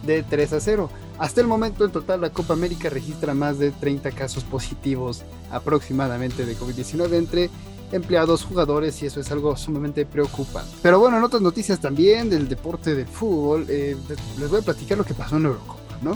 de 0.05 0.23
3 0.23 0.53
a 0.53 0.59
0. 0.59 0.89
Hasta 1.19 1.41
el 1.41 1.47
momento 1.47 1.85
en 1.85 1.91
total 1.91 2.21
la 2.21 2.31
Copa 2.31 2.53
América 2.53 2.89
registra 2.89 3.33
más 3.33 3.59
de 3.59 3.71
30 3.71 4.11
casos 4.11 4.43
positivos 4.43 5.23
aproximadamente 5.51 6.45
de 6.45 6.57
COVID-19 6.57 7.13
entre 7.13 7.49
empleados, 7.91 8.43
jugadores 8.43 9.01
y 9.03 9.07
eso 9.07 9.19
es 9.19 9.31
algo 9.31 9.55
sumamente 9.57 10.05
preocupante. 10.05 10.71
Pero 10.81 10.99
bueno, 10.99 11.17
en 11.17 11.23
otras 11.23 11.41
noticias 11.41 11.79
también 11.79 12.29
del 12.29 12.47
deporte 12.47 12.95
del 12.95 13.07
fútbol, 13.07 13.65
eh, 13.67 13.97
les 14.39 14.49
voy 14.49 14.61
a 14.61 14.63
platicar 14.63 14.97
lo 14.97 15.03
que 15.03 15.13
pasó 15.13 15.35
en 15.37 15.45
Eurocopa, 15.45 15.97
¿no? 16.01 16.13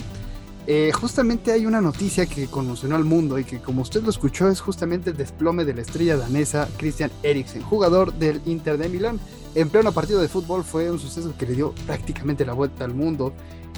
Eh, 0.67 0.91
justamente 0.93 1.51
hay 1.51 1.65
una 1.67 1.79
noticia 1.79 2.25
que 2.25 2.47
conmocionó 2.47 2.95
al 2.95 3.03
mundo 3.03 3.37
y 3.37 3.43
que 3.43 3.59
como 3.59 3.83
usted 3.83 4.01
lo 4.01 4.09
escuchó 4.09 4.49
es 4.49 4.61
justamente 4.61 5.11
el 5.11 5.17
desplome 5.17 5.63
de 5.63 5.75
la 5.75 5.81
estrella 5.81 6.17
danesa 6.17 6.67
Christian 6.77 7.11
Eriksen, 7.21 7.61
jugador 7.61 8.13
del 8.13 8.41
Inter 8.45 8.77
de 8.77 8.89
Milán. 8.89 9.19
En 9.53 9.69
pleno 9.69 9.91
partido 9.91 10.21
de 10.21 10.27
fútbol 10.27 10.63
fue 10.63 10.89
un 10.89 10.99
suceso 10.99 11.33
que 11.37 11.45
le 11.45 11.53
dio 11.53 11.73
prácticamente 11.85 12.45
la 12.45 12.53
vuelta 12.53 12.83
al 12.83 12.95
mundo 12.95 13.31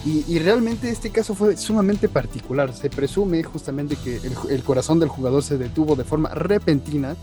y, 0.06 0.40
realmente 0.40 0.90
este 0.90 1.10
caso 1.10 1.36
fue 1.36 1.58
sumamente 1.58 2.08
particular. 2.08 2.74
Se 2.74 2.90
presume 2.90 3.44
justamente 3.44 3.98
que 3.98 4.22
el, 4.50 4.64
corazón 4.64 5.00
del 5.00 5.10
jugador 5.10 5.44
se 5.44 5.58
detuvo 5.58 5.96
de 5.98 6.06
forma 6.06 6.30
repentina 6.30 7.18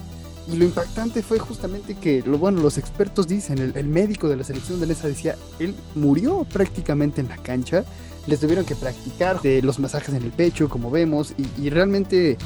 y 0.52 0.56
lo 0.56 0.64
impactante 0.64 1.22
fue 1.22 1.38
justamente 1.38 1.94
que, 1.94 2.22
lo 2.26 2.38
bueno, 2.38 2.60
los 2.60 2.78
expertos 2.78 3.26
dicen, 3.26 3.58
el, 3.58 3.76
el 3.76 3.86
médico 3.86 4.28
de 4.28 4.36
la 4.36 4.44
selección 4.44 4.80
danesa 4.80 5.08
decía, 5.08 5.36
él 5.58 5.74
murió 5.94 6.44
prácticamente 6.44 7.20
en 7.20 7.28
la 7.28 7.38
cancha 7.38 7.84
les 8.26 8.40
tuvieron 8.40 8.64
que 8.64 8.74
practicar 8.74 9.40
de 9.42 9.62
los 9.62 9.78
masajes 9.78 10.14
en 10.14 10.22
el 10.22 10.30
pecho, 10.30 10.68
como 10.68 10.90
vemos, 10.90 11.34
y, 11.58 11.70
realmente 11.70 12.36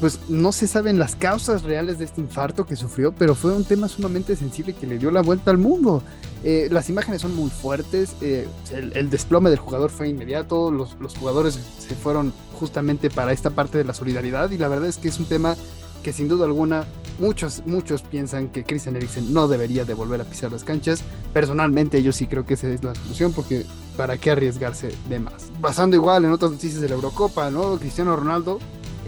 pues 0.00 0.20
no 0.28 0.52
se 0.52 0.68
saben 0.68 0.96
las 1.00 1.16
causas 1.16 1.64
reales 1.64 1.98
de 1.98 2.04
este 2.04 2.20
infarto 2.20 2.64
que 2.64 2.76
sufrió, 2.76 3.12
pero 3.12 3.34
fue 3.34 3.52
un 3.52 3.64
tema 3.64 3.88
sumamente 3.88 4.36
sensible 4.36 4.72
que 4.72 4.86
le 4.86 4.96
dio 4.96 5.10
la 5.10 5.22
vuelta 5.22 5.50
al 5.50 5.58
mundo. 5.58 6.04
Eh, 6.44 6.68
las 6.70 6.88
imágenes 6.88 7.20
son 7.20 7.34
muy 7.34 7.50
fuertes, 7.50 8.14
eh, 8.20 8.46
el, 8.70 9.10
desplome 9.10 9.50
del 9.50 9.58
jugador 9.58 9.90
fue 9.90 10.08
inmediato, 10.08 10.70
los, 10.70 10.96
los, 11.00 11.16
jugadores 11.16 11.58
se 11.78 11.96
fueron 11.96 12.32
justamente 12.60 13.10
para 13.10 13.32
esta 13.32 13.50
parte 13.50 13.76
de 13.76 13.82
la 13.82 13.92
solidaridad 13.92 14.52
y 14.52 14.58
la 14.58 14.68
verdad 14.68 14.88
es 14.88 14.98
que 14.98 15.08
es 15.08 15.18
un 15.18 15.26
tema 15.26 15.56
que 16.04 16.12
sin 16.12 16.28
duda 16.28 16.44
alguna 16.44 16.84
muchos, 17.18 17.62
muchos 17.66 18.02
piensan 18.02 18.48
que 18.48 18.64
Christian 18.64 18.96
Eriksen 18.96 19.32
no 19.32 19.48
debería 19.48 19.84
de 19.84 19.94
volver 19.94 20.20
a 20.20 20.24
pisar 20.24 20.52
las 20.52 20.64
canchas. 20.64 21.02
Personalmente 21.32 22.02
yo 22.02 22.12
sí 22.12 22.26
creo 22.26 22.44
que 22.46 22.54
esa 22.54 22.68
es 22.68 22.82
la 22.82 22.94
solución 22.94 23.32
porque 23.32 23.64
¿para 23.96 24.16
qué 24.16 24.30
arriesgarse 24.30 24.90
de 25.08 25.18
más? 25.18 25.50
Pasando 25.60 25.96
igual 25.96 26.24
en 26.24 26.32
otras 26.32 26.52
noticias 26.52 26.80
de 26.80 26.88
la 26.88 26.94
Eurocopa, 26.94 27.50
¿no? 27.50 27.78
Cristiano 27.78 28.16
Ronaldo 28.16 28.58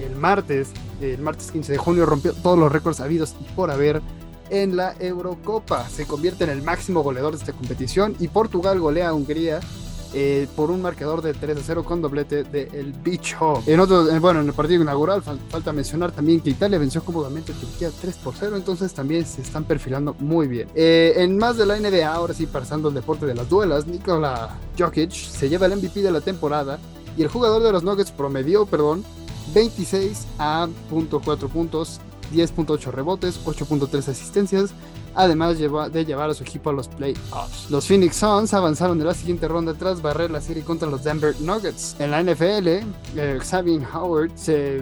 el 0.05 0.17
martes, 0.17 0.71
el 1.00 1.21
martes 1.21 1.50
15 1.52 1.73
de 1.73 1.79
junio 1.79 2.07
rompió 2.07 2.33
todos 2.33 2.59
los 2.59 2.73
récords 2.73 3.00
habidos 3.00 3.35
y 3.40 3.45
por 3.55 3.71
haber 3.71 4.02
en 4.50 4.76
la 4.76 4.95
Eurocopa. 4.99 5.88
Se 5.88 6.07
convierte 6.07 6.45
en 6.45 6.50
el 6.50 6.62
máximo 6.62 7.02
goleador 7.02 7.33
de 7.33 7.38
esta 7.38 7.52
competición 7.52 8.17
y 8.19 8.29
Portugal 8.29 8.81
golea 8.81 9.09
a 9.09 9.14
Hungría 9.14 9.61
eh, 10.12 10.49
por 10.57 10.71
un 10.71 10.83
marcador 10.83 11.23
de 11.23 11.35
3 11.35 11.59
a 11.59 11.61
0 11.64 11.85
con 11.85 12.02
doblete 12.02 12.45
de 12.45 12.69
El 12.73 12.93
Bicho. 12.93 13.62
En 13.67 13.79
otro, 13.81 14.11
eh, 14.11 14.19
bueno, 14.19 14.40
en 14.40 14.49
el 14.49 14.52
partido 14.52 14.83
inaugural 14.83 15.23
falta 15.23 15.73
mencionar 15.73 16.12
también 16.12 16.40
que 16.40 16.50
Italia 16.50 16.79
venció 16.79 17.02
cómodamente 17.05 17.52
a 17.52 17.55
Turquía 17.55 17.90
3 18.00 18.17
por 18.17 18.35
0, 18.38 18.57
entonces 18.57 18.93
también 18.93 19.25
se 19.25 19.43
están 19.43 19.64
perfilando 19.64 20.14
muy 20.19 20.49
bien. 20.49 20.69
Eh, 20.75 21.14
en 21.17 21.38
más 21.38 21.57
de 21.57 21.67
la 21.67 21.79
NBA, 21.79 22.07
ahora 22.07 22.35
sí, 22.35 22.47
pasando 22.47 22.88
al 22.88 22.95
deporte 22.95 23.26
de 23.26 23.35
las 23.35 23.49
duelas, 23.49 23.87
Nikola 23.87 24.59
Jokic 24.79 25.12
se 25.12 25.49
lleva 25.49 25.67
el 25.67 25.76
MVP 25.76 26.02
de 26.02 26.11
la 26.11 26.21
temporada 26.21 26.79
y 27.17 27.23
el 27.23 27.29
jugador 27.29 27.62
de 27.62 27.73
los 27.73 27.83
Nuggets 27.83 28.11
promedió, 28.11 28.67
perdón, 28.67 29.05
26 29.55 30.26
a 30.38 30.69
.4 30.90 31.49
puntos, 31.49 32.00
10.8 32.33 32.90
rebotes, 32.90 33.40
8.3 33.45 34.09
asistencias, 34.09 34.71
además 35.14 35.59
de 35.59 36.05
llevar 36.05 36.31
a 36.31 36.35
su 36.35 36.43
equipo 36.43 36.71
a 36.71 36.73
los 36.73 36.88
playoffs. 36.88 37.71
Los 37.71 37.87
Phoenix 37.87 38.17
Suns 38.17 38.55
avanzaron 38.55 38.99
de 38.99 39.05
la 39.05 39.14
siguiente 39.14 39.49
ronda 39.49 39.75
tras 39.75 40.02
barrer 40.02 40.31
la 40.31 40.40
serie 40.40 40.62
contra 40.62 40.88
los 40.88 41.05
Denver 41.05 41.35
Nuggets. 41.40 41.97
En 41.99 42.11
la 42.11 42.23
NFL, 42.23 42.69
eh, 43.17 43.38
Xavier 43.40 43.83
Howard 43.95 44.31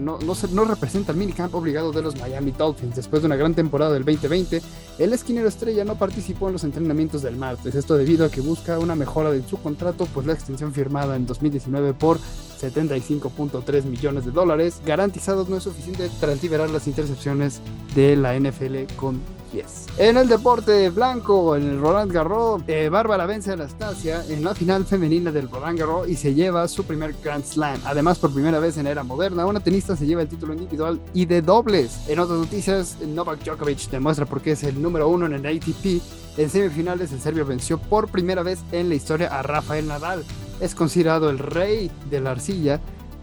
no, 0.01 0.65
representa 0.65 1.13
el 1.13 1.19
minicamp 1.19 1.55
obligado 1.55 1.93
de 1.93 2.03
los 2.03 2.17
Miami 2.17 2.53
Dolphins. 2.53 2.97
Después 2.97 3.23
de 3.23 3.27
una 3.27 3.37
gran 3.37 3.55
temporada 3.55 3.93
del 3.93 4.05
2020, 4.05 4.63
el 4.99 5.13
esquinero 5.13 5.49
estrella 5.49 5.85
no 5.85 5.95
participó 5.97 6.49
en 6.49 6.55
los 6.55 6.65
entrenamientos 6.65 7.23
del 7.23 7.37
martes. 7.37 7.75
Esto 7.75 7.97
debido 7.97 8.27
a 8.27 8.31
que 8.31 8.41
busca 8.41 8.79
una 8.79 8.95
mejora 8.95 9.31
de 9.31 9.43
su 9.49 9.57
contrato, 9.59 10.07
pues 10.13 10.27
la 10.27 10.33
extensión 10.33 10.73
firmada 10.73 11.17
en 11.17 11.27
2019 11.27 11.95
por 11.95 12.19
75.3 12.61 13.85
millones 13.85 14.25
de 14.25 14.33
dólares 14.33 14.81
garantizados 14.85 15.49
no 15.49 15.57
es 15.57 15.63
suficiente 15.63 16.11
tras 16.21 16.43
liberar 16.43 16.71
las 16.71 16.87
intercepciones 16.87 17.61
de 17.95 18.17
la 18.17 18.39
NFL 18.39 18.95
con 18.97 19.21
en 19.97 20.17
el 20.17 20.29
deporte 20.29 20.91
blanco, 20.91 21.57
en 21.57 21.71
el 21.71 21.81
Roland 21.81 22.13
Garros, 22.13 22.63
eh, 22.67 22.89
Bárbara 22.89 23.27
vence 23.27 23.51
a 23.51 23.55
Anastasia 23.55 24.23
en 24.29 24.45
la 24.45 24.55
final 24.55 24.85
femenina 24.85 25.33
del 25.33 25.51
Roland 25.51 25.79
Garros 25.79 26.09
y 26.09 26.17
se 26.17 26.35
lleva 26.35 26.69
su 26.69 26.85
primer 26.85 27.15
Grand 27.23 27.45
Slam. 27.45 27.81
Además, 27.85 28.19
por 28.19 28.33
primera 28.33 28.59
vez 28.59 28.77
en 28.77 28.87
era 28.87 29.03
moderna, 29.03 29.47
una 29.47 29.61
tenista 29.61 29.97
se 29.97 30.07
lleva 30.07 30.23
el 30.23 30.29
título 30.29 30.53
individual 30.53 31.01
y 31.15 31.25
de 31.25 31.41
dobles. 31.41 32.09
En 32.09 32.19
otras 32.19 32.39
noticias, 32.39 32.99
Novak 33.01 33.43
Djokovic 33.43 33.91
demuestra 33.91 34.27
por 34.27 34.41
qué 34.41 34.53
es 34.53 34.63
el 34.65 34.81
número 34.81 35.09
uno 35.09 35.27
en 35.27 35.33
el 35.33 35.47
ATP. 35.47 36.03
En 36.37 36.51
semifinales, 36.51 37.11
el 37.13 37.21
serbio 37.21 37.47
venció 37.47 37.79
por 37.79 38.09
primera 38.09 38.43
vez 38.43 38.61
en 38.71 38.89
la 38.89 38.95
historia 38.95 39.29
a 39.29 39.43
Rafael 39.43 39.89
Nadal. 39.89 40.25
Es 40.61 40.75
considerado 40.75 41.31
el 41.31 41.39
rey 41.39 41.91
de 42.11 42.21
la 42.21 42.33
arcilla 42.33 42.81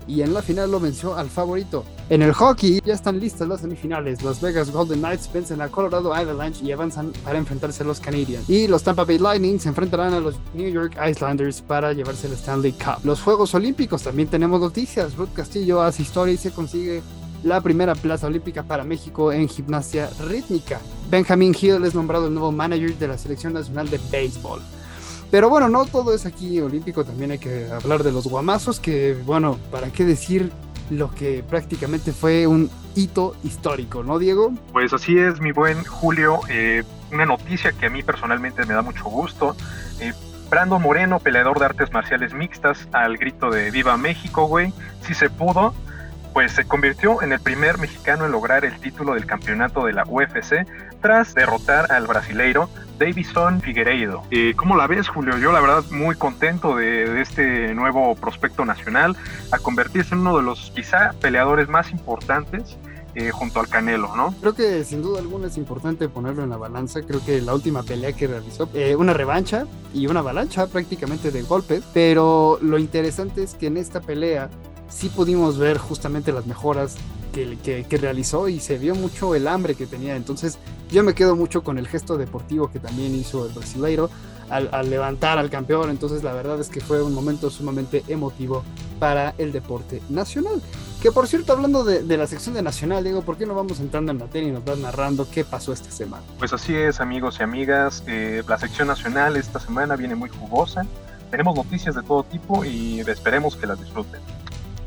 y 0.08 0.22
en 0.22 0.34
la 0.34 0.42
final 0.42 0.72
lo 0.72 0.80
venció 0.80 1.16
al 1.16 1.30
favorito. 1.30 1.86
En 2.08 2.22
el 2.22 2.34
hockey 2.34 2.82
ya 2.86 2.94
están 2.94 3.20
listas 3.20 3.48
las 3.48 3.62
semifinales. 3.62 4.22
Los 4.22 4.40
Vegas 4.40 4.70
Golden 4.70 5.00
Knights 5.00 5.28
vencen 5.34 5.60
a 5.60 5.70
Colorado 5.70 6.14
Avalanche 6.14 6.64
y 6.64 6.72
avanzan 6.72 7.12
para 7.24 7.40
enfrentarse 7.40 7.82
a 7.82 7.86
los 7.88 8.00
Canadiens. 8.00 8.48
Y 8.48 8.68
los 8.68 8.84
Tampa 8.84 9.06
Bay 9.06 9.18
Lightning 9.18 9.60
se 9.60 9.70
enfrentarán 9.70 10.14
a 10.14 10.20
los 10.20 10.36
New 10.54 10.70
York 10.70 10.96
Islanders 11.04 11.64
para 11.64 11.94
llevarse 11.94 12.28
el 12.28 12.34
Stanley 12.34 12.74
Cup. 12.74 13.04
Los 13.04 13.22
Juegos 13.22 13.56
Olímpicos 13.56 14.04
también 14.04 14.28
tenemos 14.28 14.62
noticias. 14.62 15.16
Ruth 15.16 15.34
Castillo 15.34 15.82
hace 15.82 16.04
historia 16.04 16.36
y 16.36 16.38
se 16.38 16.52
consigue 16.52 17.02
la 17.44 17.60
primera 17.62 17.96
plaza 17.96 18.28
olímpica 18.28 18.62
para 18.62 18.84
México 18.84 19.32
en 19.32 19.50
gimnasia 19.50 20.08
rítmica. 20.28 20.80
Benjamin 21.10 21.56
Hill 21.60 21.84
es 21.86 21.96
nombrado 21.96 22.28
el 22.28 22.36
nuevo 22.36 22.52
manager 22.52 22.96
de 23.00 23.08
la 23.08 23.18
selección 23.18 23.54
nacional 23.54 23.90
de 23.90 24.00
béisbol. 24.12 24.62
Pero 25.32 25.50
bueno, 25.50 25.70
no 25.70 25.86
todo 25.86 26.14
es 26.14 26.28
aquí 26.28 26.60
olímpico, 26.60 27.04
también 27.04 27.32
hay 27.32 27.40
que 27.40 27.68
hablar 27.72 28.04
de 28.04 28.12
los 28.12 28.28
guamazos, 28.28 28.80
que 28.80 29.18
bueno, 29.26 29.58
¿para 29.72 29.92
qué 29.92 30.06
decir 30.06 30.52
lo 30.90 31.12
que 31.12 31.44
prácticamente 31.48 32.12
fue 32.12 32.48
un 32.48 32.70
hito 32.96 33.36
histórico, 33.44 34.04
¿no, 34.04 34.20
Diego? 34.20 34.54
Pues 34.72 34.94
así 34.94 35.18
es, 35.18 35.40
mi 35.42 35.52
buen 35.52 35.84
Julio. 35.84 36.40
Eh, 36.50 36.84
una 37.12 37.26
noticia 37.26 37.72
que 37.72 37.88
a 37.88 37.90
mí 37.90 38.04
personalmente 38.04 38.66
me 38.66 38.74
da 38.74 38.82
mucho 38.82 39.04
gusto. 39.06 39.56
Eh, 40.00 40.14
Brando 40.50 40.80
Moreno, 40.80 41.20
peleador 41.20 41.60
de 41.60 41.66
artes 41.66 41.92
marciales 41.92 42.34
mixtas, 42.34 42.88
al 42.92 43.18
grito 43.18 43.50
de 43.50 43.72
Viva 43.72 43.98
México, 43.98 44.46
güey. 44.46 44.74
Si 45.02 45.14
se 45.14 45.30
pudo, 45.30 45.74
pues 46.34 46.52
se 46.52 46.66
convirtió 46.66 47.22
en 47.22 47.32
el 47.32 47.40
primer 47.40 47.78
mexicano 47.78 48.26
en 48.26 48.32
lograr 48.32 48.64
el 48.66 48.80
título 48.80 49.14
del 49.14 49.26
campeonato 49.26 49.86
de 49.86 49.94
la 49.94 50.04
UFC 50.06 50.68
tras 51.06 51.36
derrotar 51.36 51.92
al 51.92 52.08
brasileiro 52.08 52.68
Davison 52.98 53.62
Figueiredo. 53.62 54.24
Eh, 54.32 54.56
¿Cómo 54.56 54.76
la 54.76 54.88
ves, 54.88 55.08
Julio? 55.08 55.38
Yo 55.38 55.52
la 55.52 55.60
verdad 55.60 55.84
muy 55.92 56.16
contento 56.16 56.76
de, 56.78 57.22
este 57.22 57.76
nuevo 57.76 58.16
prospecto 58.16 58.66
nacional 58.66 59.16
a 59.52 59.60
convertirse 59.60 60.16
en 60.16 60.22
uno 60.22 60.36
de 60.38 60.42
los 60.42 60.72
quizá 60.72 61.14
peleadores 61.22 61.70
más 61.70 61.92
importantes 61.92 62.76
eh, 63.14 63.30
junto 63.30 63.60
al 63.60 63.68
Canelo, 63.68 64.16
¿no? 64.16 64.34
Creo 64.42 64.56
que 64.56 64.84
sin 64.84 65.04
duda 65.04 65.20
alguna 65.20 65.46
es 65.46 65.58
importante 65.58 66.10
ponerlo 66.10 66.44
en 66.44 66.50
la 66.50 66.58
balanza. 66.58 67.04
Creo 67.04 67.24
que 67.24 67.40
la 67.40 67.54
última 67.54 67.84
pelea 67.84 68.12
que 68.14 68.26
realizó, 68.26 68.68
eh, 68.74 68.96
una 68.96 69.14
revancha 69.14 69.68
y 69.94 70.08
una 70.08 70.22
avalancha 70.22 70.66
prácticamente 70.66 71.30
de 71.30 71.44
golpes, 71.44 71.84
pero 71.94 72.58
lo 72.64 72.80
interesante 72.80 73.44
es 73.44 73.54
que 73.54 73.68
en 73.68 73.78
esta 73.78 74.02
pelea 74.02 74.50
sí 74.90 75.10
pudimos 75.10 75.60
ver 75.60 75.78
justamente 75.78 76.32
las 76.32 76.48
mejoras 76.48 76.98
que, 77.36 77.86
que, 77.88 77.98
realizó 77.98 78.48
y 78.48 78.60
se 78.60 78.78
vio 78.78 78.96
mucho 78.96 79.36
el 79.36 79.48
hambre 79.48 79.76
que 79.76 79.86
tenía. 79.86 80.16
Entonces 80.16 80.58
yo 80.90 81.04
me 81.04 81.14
quedo 81.14 81.36
mucho 81.36 81.64
con 81.64 81.78
el 81.78 81.88
gesto 81.88 82.18
deportivo 82.18 82.72
que 82.72 82.80
también 82.80 83.14
hizo 83.14 83.46
el 83.46 83.52
brasileiro 83.52 84.10
al, 84.50 84.90
levantar 84.90 85.38
al 85.38 85.50
campeón. 85.50 85.90
Entonces 85.90 86.24
la 86.24 86.34
verdad 86.34 86.60
es 86.60 86.70
que 86.70 86.80
fue 86.80 87.04
un 87.04 87.14
momento 87.14 87.50
sumamente 87.50 88.04
emotivo 88.08 88.64
para 89.00 89.36
el 89.38 89.52
deporte 89.52 90.02
nacional. 90.10 90.62
Que 91.02 91.12
por 91.12 91.28
cierto, 91.28 91.52
hablando 91.54 91.84
de, 91.84 92.04
de, 92.04 92.18
la 92.18 92.26
sección 92.26 92.56
de 92.56 92.62
Nacional, 92.62 93.04
Diego, 93.04 93.22
¿por 93.22 93.38
qué 93.38 93.46
no 93.46 93.54
vamos 93.54 93.80
entrando 93.80 94.12
en 94.12 94.18
materia 94.18 94.50
y 94.50 94.52
nos 94.52 94.64
vas 94.64 94.78
narrando 94.80 95.28
qué 95.30 95.44
pasó 95.44 95.74
esta 95.74 95.92
semana? 95.92 96.24
Pues 96.40 96.54
así 96.54 96.74
es, 96.74 97.00
amigos 97.02 97.38
y 97.40 97.44
amigas. 97.44 98.04
Eh, 98.08 98.42
la 98.48 98.58
sección 98.58 98.88
nacional 98.88 99.36
esta 99.36 99.60
semana 99.60 99.96
viene 99.98 100.16
muy 100.16 100.30
jugosa. 100.30 100.84
Tenemos 101.30 101.56
noticias 101.56 101.96
de 101.96 102.02
todo 102.02 102.24
tipo 102.24 102.64
y 102.64 103.02
esperemos 103.02 103.56
que 103.56 103.68
las 103.68 103.80
disfruten. 103.80 104.22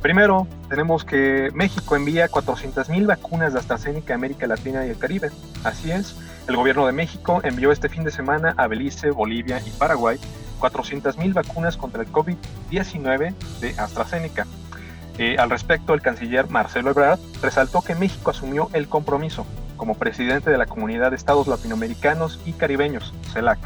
Primero, 0.03 0.47
tenemos 0.69 1.05
que 1.05 1.51
México 1.55 1.97
envía 1.97 2.29
400.000 2.29 3.07
vacunas 3.07 3.53
de 3.53 3.59
AstraZeneca 3.59 4.15
a 4.15 4.17
América 4.17 4.47
Latina 4.47 4.87
y 4.87 4.91
el 4.91 4.99
Caribe. 4.99 5.31
Así 5.65 5.91
es, 5.91 6.17
el 6.47 6.57
gobierno 6.57 6.87
de 6.87 6.93
México 6.93 7.41
envió 7.43 7.73
este 7.73 7.89
fin 7.89 8.05
de 8.05 8.11
semana 8.11 8.55
a 8.57 8.69
Belice, 8.69 9.11
Bolivia 9.11 9.61
y 9.67 9.71
Paraguay 9.71 10.19
400.000 10.61 11.35
vacunas 11.35 11.77
contra 11.77 12.03
el 12.03 12.13
COVID-19 12.13 13.35
de 13.61 13.75
AstraZeneca. 13.77 14.47
Eh, 15.19 15.37
al 15.37 15.51
respecto, 15.51 15.95
el 15.95 16.01
canciller 16.01 16.49
Marcelo 16.49 16.91
Ebrard 16.91 17.19
resaltó 17.43 17.83
que 17.83 17.97
México 17.97 18.31
asumió 18.31 18.71
el 18.73 18.89
compromiso 18.89 19.47
como 19.77 19.95
presidente 19.97 20.51
de 20.51 20.59
la 20.59 20.67
Comunidad 20.67 21.11
de 21.11 21.17
Estados 21.17 21.49
Latinoamericanos 21.49 22.41
y 22.47 22.53
Caribeños, 22.53 23.13
CELAC, 23.33 23.59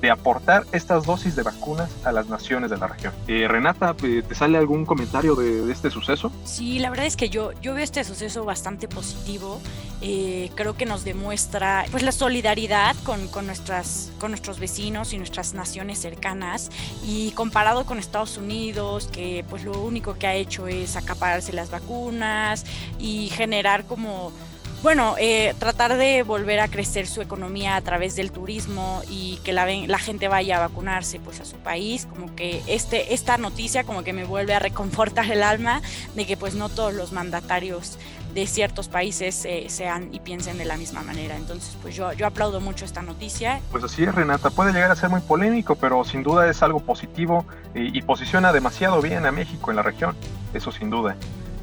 de 0.00 0.10
aportar 0.10 0.64
estas 0.72 1.04
dosis 1.04 1.36
de 1.36 1.42
vacunas 1.42 1.90
a 2.04 2.12
las 2.12 2.28
naciones 2.28 2.70
de 2.70 2.78
la 2.78 2.86
región. 2.86 3.12
Eh, 3.28 3.46
Renata, 3.48 3.94
eh, 4.02 4.22
¿te 4.26 4.34
sale 4.34 4.58
algún 4.58 4.86
comentario 4.86 5.34
de, 5.34 5.70
este 5.70 5.90
suceso? 5.90 6.32
Sí, 6.44 6.78
la 6.78 6.90
verdad 6.90 7.06
es 7.06 7.16
que 7.16 7.28
yo, 7.28 7.52
yo 7.60 7.74
veo 7.74 7.84
este 7.84 8.02
suceso 8.04 8.44
bastante 8.44 8.88
positivo. 8.88 9.60
Eh, 10.02 10.50
creo 10.54 10.76
que 10.76 10.86
nos 10.86 11.04
demuestra 11.04 11.84
pues, 11.90 12.02
la 12.02 12.12
solidaridad 12.12 12.96
con, 13.04 13.28
con, 13.28 13.46
nuestras, 13.46 14.10
con 14.18 14.30
nuestros 14.30 14.58
vecinos 14.58 15.12
y 15.12 15.18
nuestras 15.18 15.54
naciones 15.54 16.00
cercanas. 16.00 16.70
Y 17.04 17.32
comparado 17.32 17.84
con 17.84 17.98
Estados 17.98 18.38
Unidos, 18.38 19.08
que 19.12 19.44
pues 19.48 19.64
lo 19.64 19.80
único 19.80 20.14
que 20.14 20.26
ha 20.26 20.34
hecho 20.34 20.66
es 20.66 20.96
acapararse 20.96 21.52
las 21.52 21.70
vacunas 21.70 22.64
y 22.98 23.28
generar 23.28 23.84
como 23.84 24.32
bueno, 24.82 25.14
eh, 25.18 25.54
tratar 25.58 25.96
de 25.96 26.22
volver 26.22 26.60
a 26.60 26.68
crecer 26.68 27.06
su 27.06 27.20
economía 27.20 27.76
a 27.76 27.80
través 27.82 28.16
del 28.16 28.32
turismo 28.32 29.02
y 29.08 29.38
que 29.44 29.52
la, 29.52 29.66
la 29.66 29.98
gente 29.98 30.28
vaya 30.28 30.56
a 30.56 30.60
vacunarse 30.60 31.20
pues 31.20 31.40
a 31.40 31.44
su 31.44 31.56
país, 31.56 32.06
como 32.06 32.34
que 32.34 32.62
este, 32.66 33.12
esta 33.12 33.36
noticia 33.36 33.84
como 33.84 34.04
que 34.04 34.12
me 34.12 34.24
vuelve 34.24 34.54
a 34.54 34.58
reconfortar 34.58 35.30
el 35.30 35.42
alma 35.42 35.82
de 36.14 36.26
que 36.26 36.36
pues 36.36 36.54
no 36.54 36.68
todos 36.68 36.94
los 36.94 37.12
mandatarios 37.12 37.98
de 38.34 38.46
ciertos 38.46 38.88
países 38.88 39.44
eh, 39.44 39.66
sean 39.68 40.14
y 40.14 40.20
piensen 40.20 40.56
de 40.56 40.64
la 40.64 40.76
misma 40.76 41.02
manera. 41.02 41.36
Entonces, 41.36 41.76
pues 41.82 41.94
yo, 41.94 42.12
yo 42.12 42.26
aplaudo 42.26 42.60
mucho 42.60 42.84
esta 42.84 43.02
noticia. 43.02 43.60
Pues 43.70 43.84
así 43.84 44.04
es, 44.04 44.14
Renata. 44.14 44.50
Puede 44.50 44.72
llegar 44.72 44.90
a 44.90 44.96
ser 44.96 45.10
muy 45.10 45.20
polémico, 45.20 45.74
pero 45.74 46.04
sin 46.04 46.22
duda 46.22 46.48
es 46.48 46.62
algo 46.62 46.80
positivo 46.80 47.44
y, 47.74 47.96
y 47.98 48.02
posiciona 48.02 48.52
demasiado 48.52 49.02
bien 49.02 49.26
a 49.26 49.32
México 49.32 49.70
en 49.70 49.76
la 49.76 49.82
región. 49.82 50.16
Eso 50.54 50.70
sin 50.70 50.90
duda. 50.90 51.16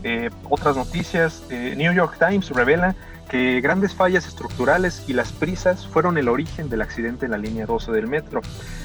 Eh, 0.10 0.30
otras 0.50 0.78
noticias, 0.78 1.44
eh, 1.50 1.74
New 1.76 1.92
York 1.92 2.16
Times 2.18 2.52
revela 2.52 2.96
que 3.28 3.60
grandes 3.60 3.94
fallas 3.94 4.26
estructurales 4.26 5.04
y 5.06 5.12
las 5.12 5.34
prisas 5.34 5.86
fueron 5.86 6.18
el 6.18 6.30
origen 6.30 6.70
del 6.70 6.82
accidente 6.82 7.26
en 7.26 7.32
la 7.32 7.38
línea 7.38 7.66
12 7.66 7.92
del 7.92 8.08
metro. 8.08 8.40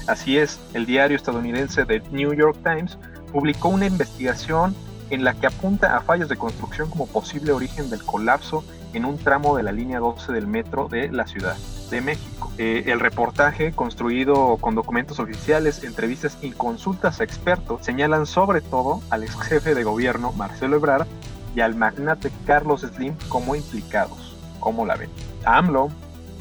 Así 0.05 0.37
es, 0.37 0.59
el 0.73 0.85
diario 0.85 1.15
estadounidense 1.15 1.85
The 1.85 2.03
New 2.11 2.33
York 2.33 2.57
Times 2.61 2.97
publicó 3.31 3.69
una 3.69 3.85
investigación 3.85 4.75
en 5.11 5.23
la 5.23 5.33
que 5.33 5.47
apunta 5.47 5.95
a 5.95 6.01
fallas 6.01 6.27
de 6.27 6.35
construcción 6.35 6.89
como 6.89 7.07
posible 7.07 7.53
origen 7.53 7.89
del 7.89 8.03
colapso 8.03 8.65
en 8.91 9.05
un 9.05 9.17
tramo 9.17 9.55
de 9.55 9.63
la 9.63 9.71
línea 9.71 9.99
12 9.99 10.33
del 10.33 10.45
metro 10.45 10.89
de 10.89 11.09
la 11.09 11.25
Ciudad 11.25 11.55
de 11.89 12.01
México. 12.01 12.32
Eh, 12.59 12.83
el 12.87 12.99
reportaje, 12.99 13.71
construido 13.71 14.57
con 14.57 14.75
documentos 14.75 15.19
oficiales, 15.19 15.83
entrevistas 15.83 16.37
y 16.41 16.51
consultas 16.51 17.19
a 17.19 17.23
expertos, 17.23 17.83
señalan 17.83 18.27
sobre 18.27 18.61
todo 18.61 19.01
al 19.09 19.23
ex 19.23 19.39
jefe 19.41 19.73
de 19.73 19.83
gobierno 19.83 20.31
Marcelo 20.33 20.75
Ebrard 20.75 21.07
y 21.55 21.61
al 21.61 21.73
magnate 21.73 22.31
Carlos 22.45 22.81
Slim 22.81 23.15
como 23.27 23.55
implicados. 23.55 24.37
¿Cómo 24.59 24.85
la 24.85 24.95
ven? 24.95 25.09
AMLO 25.45 25.89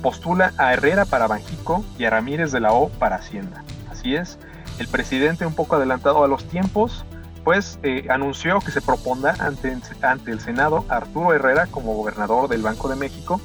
postula 0.02 0.52
a 0.58 0.74
Herrera 0.74 1.06
para 1.06 1.28
Banjico 1.28 1.82
y 1.98 2.04
a 2.04 2.10
Ramírez 2.10 2.52
de 2.52 2.60
la 2.60 2.72
O 2.72 2.90
para 2.90 3.16
Hacienda. 3.16 3.64
Así 3.90 4.14
es, 4.14 4.38
el 4.78 4.88
presidente 4.88 5.46
un 5.46 5.54
poco 5.54 5.76
adelantado 5.76 6.24
a 6.24 6.28
los 6.28 6.44
tiempos, 6.44 7.06
pues 7.42 7.78
eh, 7.82 8.06
anunció 8.10 8.60
que 8.60 8.70
se 8.70 8.82
propondrá 8.82 9.34
ante, 9.38 9.76
ante 10.02 10.30
el 10.30 10.40
Senado 10.40 10.84
Arturo 10.88 11.32
Herrera 11.32 11.66
como 11.68 11.94
gobernador 11.94 12.48
del 12.48 12.62
Banco 12.62 12.88
de 12.88 12.96
México 12.96 13.40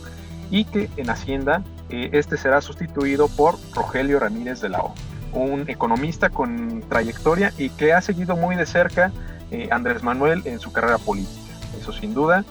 y 0.52 0.66
que 0.66 0.90
en 0.98 1.10
Hacienda 1.10 1.64
este 1.90 2.38
será 2.38 2.62
sustituido 2.62 3.28
por 3.28 3.56
Rogelio 3.74 4.20
Ramírez 4.20 4.62
de 4.62 4.70
la 4.70 4.82
O, 4.82 4.94
un 5.34 5.70
economista 5.70 6.30
con 6.30 6.82
trayectoria 6.90 7.54
y 7.58 7.70
que 7.70 7.94
ha 7.94 8.02
seguido 8.02 8.36
muy 8.36 8.56
de 8.56 8.66
cerca 8.66 9.12
eh, 9.52 9.70
Andrés 9.72 10.04
Manuel 10.04 10.42
en 10.46 10.60
su 10.60 10.72
carrera 10.72 10.98
política, 10.98 11.54
eso 11.80 11.94
sin 11.94 12.14
duda. 12.14 12.44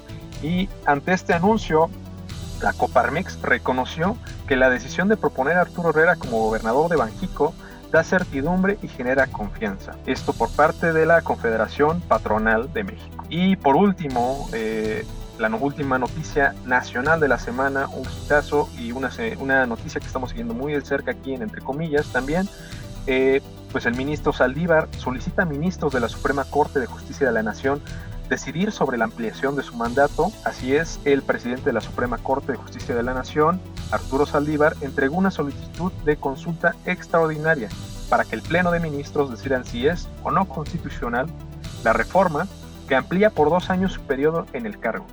Y 0.43 0.69
ante 0.85 1.13
este 1.13 1.35
anuncio, 1.35 1.91
la 2.63 2.73
Coparmex 2.73 3.41
reconoció 3.43 4.17
que 4.47 4.57
la 4.57 4.71
decisión 4.71 5.09
de 5.09 5.17
proponer 5.17 5.57
a 5.57 5.63
Arturo 5.63 5.91
Herrera 5.91 6.17
como 6.17 6.41
gobernador 6.41 6.91
de 6.91 6.97
Banjico 6.97 7.55
da 7.93 8.03
certidumbre 8.03 8.79
y 8.83 8.89
genera 8.89 9.27
confianza. 9.27 9.93
Esto 10.07 10.33
por 10.33 10.51
parte 10.51 10.93
de 10.93 11.07
la 11.07 11.23
Confederación 11.23 12.01
Patronal 12.01 12.73
de 12.73 12.85
México. 12.85 13.25
Y 13.29 13.57
por 13.57 13.77
último, 13.77 14.49
eh, 14.53 15.05
la 15.39 15.49
última 15.49 15.99
noticia 15.99 16.55
nacional 16.65 17.21
de 17.21 17.29
la 17.29 17.39
semana, 17.39 17.89
un 17.89 18.07
hitazo 18.07 18.69
y 18.79 18.93
una, 18.93 19.11
una 19.39 19.67
noticia 19.67 20.01
que 20.01 20.07
estamos 20.07 20.31
siguiendo 20.31 20.55
muy 20.55 20.73
de 20.73 20.81
cerca 20.81 21.13
aquí 21.13 21.35
en 21.35 21.43
Entre 21.43 21.61
Comillas 21.61 22.07
también. 22.13 22.49
Eh, 23.07 23.41
pues 23.73 23.87
el 23.87 23.95
ministro 23.95 24.33
Saldívar 24.33 24.89
solicita 24.97 25.43
a 25.43 25.45
ministros 25.45 25.93
de 25.93 26.01
la 26.01 26.09
Suprema 26.09 26.45
Corte 26.45 26.81
de 26.81 26.87
Justicia 26.87 27.27
de 27.27 27.33
la 27.33 27.43
Nación 27.43 27.81
decidir 28.29 28.73
sobre 28.73 28.99
la 28.99 29.05
ampliación 29.05 29.57
de 29.57 29.63
su 29.63 29.77
mandato. 29.77 30.33
Así 30.45 30.75
es, 30.75 30.99
el 31.05 31.23
presidente 31.23 31.67
de 31.67 31.73
la 31.73 31.81
Suprema 31.81 32.19
Corte 32.19 32.53
de 32.53 32.59
Justicia 32.59 32.95
de 32.95 33.03
la 33.03 33.15
Nación, 33.15 33.61
Arturo 33.91 34.27
Saldívar, 34.27 34.77
entregó 34.81 35.17
una 35.17 35.31
solicitud 35.31 35.93
de 36.05 36.17
consulta 36.17 36.75
extraordinaria 36.85 37.69
para 38.09 38.25
que 38.25 38.37
el 38.37 38.43
Pleno 38.43 38.71
de 38.71 38.81
Ministros 38.81 39.31
decidan 39.31 39.65
si 39.65 39.87
es 39.87 40.09
o 40.23 40.31
no 40.31 40.47
constitucional 40.47 41.27
la 41.85 41.93
reforma 41.93 42.47
que 42.89 42.95
amplía 42.95 43.31
por 43.31 43.51
dos 43.51 43.71
años 43.71 43.93
su 43.93 44.01
periodo 44.03 44.47
en 44.53 44.67
el 44.67 44.79
cargo. 44.79 45.07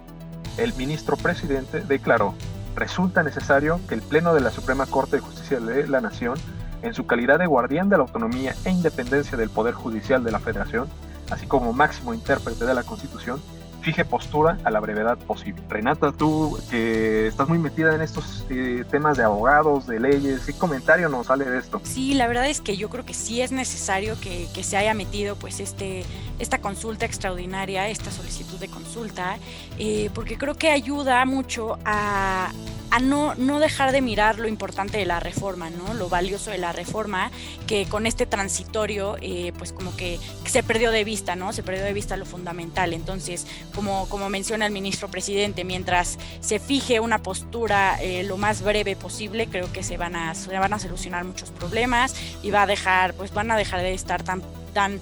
El 0.57 0.73
ministro 0.75 1.17
presidente 1.17 1.81
declaró, 1.81 2.35
resulta 2.75 3.23
necesario 3.23 3.79
que 3.87 3.95
el 3.95 4.01
Pleno 4.01 4.33
de 4.33 4.41
la 4.41 4.51
Suprema 4.51 4.85
Corte 4.85 5.15
de 5.15 5.21
Justicia 5.21 5.59
de 5.59 5.87
la 5.87 5.99
Nación, 5.99 6.37
en 6.83 6.93
su 6.93 7.05
calidad 7.05 7.39
de 7.39 7.47
guardián 7.47 7.89
de 7.89 7.97
la 7.97 8.03
autonomía 8.03 8.53
e 8.65 8.69
independencia 8.69 9.37
del 9.37 9.49
Poder 9.49 9.73
Judicial 9.73 10.23
de 10.23 10.31
la 10.31 10.39
Federación, 10.39 10.87
así 11.31 11.47
como 11.47 11.73
máximo 11.73 12.13
intérprete 12.13 12.65
de 12.65 12.73
la 12.73 12.83
Constitución, 12.83 13.41
fije 13.83 14.05
postura 14.05 14.57
a 14.63 14.71
la 14.71 14.79
brevedad 14.79 15.17
posible. 15.17 15.61
Renata, 15.69 16.11
tú 16.11 16.57
que 16.69 17.27
estás 17.27 17.47
muy 17.49 17.59
metida 17.59 17.93
en 17.93 18.01
estos 18.01 18.45
eh, 18.49 18.83
temas 18.89 19.17
de 19.17 19.23
abogados, 19.23 19.85
de 19.87 19.99
leyes, 19.99 20.45
¿qué 20.45 20.53
comentario 20.53 21.09
nos 21.09 21.27
sale 21.27 21.45
de 21.45 21.59
esto? 21.59 21.81
Sí, 21.83 22.13
la 22.13 22.27
verdad 22.27 22.47
es 22.49 22.61
que 22.61 22.77
yo 22.77 22.89
creo 22.89 23.05
que 23.05 23.13
sí 23.13 23.41
es 23.41 23.51
necesario 23.51 24.19
que, 24.19 24.47
que 24.53 24.63
se 24.63 24.77
haya 24.77 24.93
metido 24.93 25.35
pues 25.35 25.59
este, 25.59 26.03
esta 26.39 26.59
consulta 26.59 27.05
extraordinaria, 27.05 27.89
esta 27.89 28.09
solicitud 28.09 28.57
de 28.57 28.69
consulta, 28.69 29.37
eh, 29.77 30.09
porque 30.13 30.37
creo 30.37 30.55
que 30.55 30.71
ayuda 30.71 31.23
mucho 31.25 31.77
a, 31.85 32.51
a 32.93 32.99
no, 32.99 33.33
no 33.33 33.59
dejar 33.59 33.91
de 33.91 34.01
mirar 34.01 34.37
lo 34.37 34.47
importante 34.47 34.99
de 34.99 35.07
la 35.07 35.19
reforma, 35.19 35.71
¿no? 35.71 35.95
Lo 35.95 36.09
valioso 36.09 36.51
de 36.51 36.59
la 36.59 36.73
reforma, 36.73 37.31
que 37.65 37.87
con 37.87 38.05
este 38.05 38.27
transitorio, 38.27 39.17
eh, 39.19 39.51
pues 39.57 39.73
como 39.73 39.95
que 39.97 40.19
se 40.45 40.61
perdió 40.61 40.91
de 40.91 41.03
vista, 41.03 41.35
¿no? 41.35 41.53
Se 41.53 41.63
perdió 41.63 41.83
de 41.83 41.93
vista 41.93 42.17
lo 42.17 42.25
fundamental. 42.27 42.93
Entonces, 42.93 43.47
como, 43.73 44.07
como 44.09 44.29
menciona 44.29 44.67
el 44.67 44.71
ministro 44.71 45.07
presidente, 45.07 45.63
mientras 45.63 46.19
se 46.39 46.59
fije 46.59 46.99
una 46.99 47.23
postura 47.23 47.97
eh, 47.99 48.21
lo 48.25 48.37
más 48.37 48.61
breve 48.61 48.95
posible, 48.95 49.47
creo 49.47 49.73
que 49.73 49.81
se 49.81 49.97
van 49.97 50.15
a, 50.15 50.35
se 50.35 50.55
van 50.55 50.73
a 50.73 50.77
solucionar 50.77 51.23
muchos 51.23 51.49
problemas 51.49 52.13
y 52.43 52.51
va 52.51 52.61
a 52.61 52.67
dejar, 52.67 53.15
pues 53.15 53.33
van 53.33 53.49
a 53.49 53.57
dejar 53.57 53.81
de 53.81 53.95
estar 53.95 54.21
tan, 54.21 54.43
tan 54.71 55.01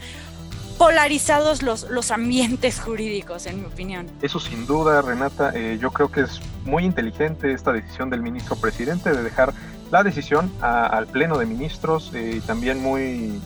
polarizados 0.82 1.62
los, 1.62 1.88
los 1.91 2.10
ambientes 2.10 2.80
jurídicos, 2.80 3.46
en 3.46 3.60
mi 3.60 3.67
opinión. 3.67 4.08
Eso 4.24 4.39
sin 4.39 4.65
duda, 4.65 5.04
Renata, 5.04 5.52
eh, 5.54 5.78
yo 5.80 5.91
creo 5.91 6.12
que 6.12 6.22
es 6.22 6.41
muy 6.65 6.86
inteligente 6.86 7.54
esta 7.54 7.72
decisión 7.72 8.10
del 8.10 8.24
ministro 8.24 8.56
presidente 8.56 9.12
de 9.12 9.22
dejar 9.22 9.54
la 9.91 10.02
decisión 10.02 10.52
al 10.60 11.06
pleno 11.06 11.38
de 11.38 11.46
ministros 11.46 12.12
eh, 12.15 12.38
y 12.38 12.39
también 12.39 12.82
muy, 12.82 13.39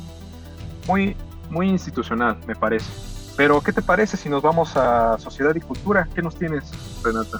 muy, 0.88 1.18
muy 1.50 1.68
institucional, 1.68 2.38
me 2.48 2.56
parece. 2.56 2.90
Pero, 3.36 3.60
¿qué 3.60 3.74
te 3.74 3.82
parece 3.82 4.16
si 4.16 4.30
nos 4.30 4.42
vamos 4.42 4.78
a 4.78 5.18
sociedad 5.20 5.54
y 5.56 5.60
cultura? 5.60 6.08
¿Qué 6.16 6.22
nos 6.22 6.38
tienes, 6.38 6.72
Renata? 7.04 7.40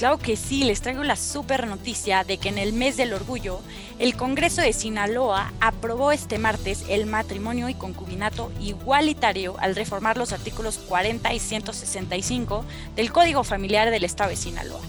Claro 0.00 0.16
que 0.16 0.34
sí, 0.34 0.64
les 0.64 0.80
traigo 0.80 1.04
la 1.04 1.14
super 1.14 1.66
noticia 1.66 2.24
de 2.24 2.38
que 2.38 2.48
en 2.48 2.56
el 2.56 2.72
mes 2.72 2.96
del 2.96 3.12
orgullo, 3.12 3.60
el 3.98 4.16
Congreso 4.16 4.62
de 4.62 4.72
Sinaloa 4.72 5.52
aprobó 5.60 6.10
este 6.10 6.38
martes 6.38 6.86
el 6.88 7.04
matrimonio 7.04 7.68
y 7.68 7.74
concubinato 7.74 8.50
igualitario 8.62 9.56
al 9.58 9.76
reformar 9.76 10.16
los 10.16 10.32
artículos 10.32 10.78
40 10.78 11.34
y 11.34 11.38
165 11.38 12.64
del 12.96 13.12
Código 13.12 13.44
Familiar 13.44 13.90
del 13.90 14.04
Estado 14.04 14.30
de 14.30 14.36
Sinaloa. 14.36 14.80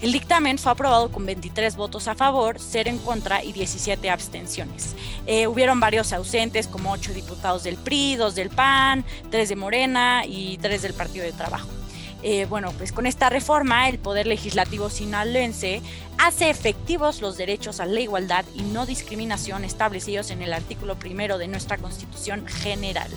El 0.00 0.12
dictamen 0.12 0.56
fue 0.56 0.70
aprobado 0.70 1.10
con 1.10 1.26
23 1.26 1.74
votos 1.74 2.06
a 2.06 2.14
favor, 2.14 2.58
0 2.60 2.90
en 2.90 2.98
contra 2.98 3.42
y 3.42 3.52
17 3.52 4.08
abstenciones. 4.08 4.94
Eh, 5.26 5.48
hubieron 5.48 5.80
varios 5.80 6.12
ausentes, 6.12 6.68
como 6.68 6.92
8 6.92 7.12
diputados 7.12 7.64
del 7.64 7.74
PRI, 7.74 8.14
2 8.14 8.36
del 8.36 8.50
PAN, 8.50 9.04
3 9.32 9.48
de 9.48 9.56
Morena 9.56 10.22
y 10.24 10.58
3 10.58 10.82
del 10.82 10.94
Partido 10.94 11.24
de 11.24 11.32
Trabajo. 11.32 11.79
Eh, 12.22 12.46
bueno, 12.46 12.72
pues 12.76 12.92
con 12.92 13.06
esta 13.06 13.30
reforma 13.30 13.88
el 13.88 13.98
Poder 13.98 14.26
Legislativo 14.26 14.90
sinaloense 14.90 15.80
hace 16.18 16.50
efectivos 16.50 17.22
los 17.22 17.38
derechos 17.38 17.80
a 17.80 17.86
la 17.86 17.98
igualdad 17.98 18.44
y 18.54 18.60
no 18.60 18.84
discriminación 18.84 19.64
establecidos 19.64 20.30
en 20.30 20.42
el 20.42 20.52
artículo 20.52 20.96
primero 20.96 21.38
de 21.38 21.48
nuestra 21.48 21.78
Constitución 21.78 22.46
General. 22.46 23.08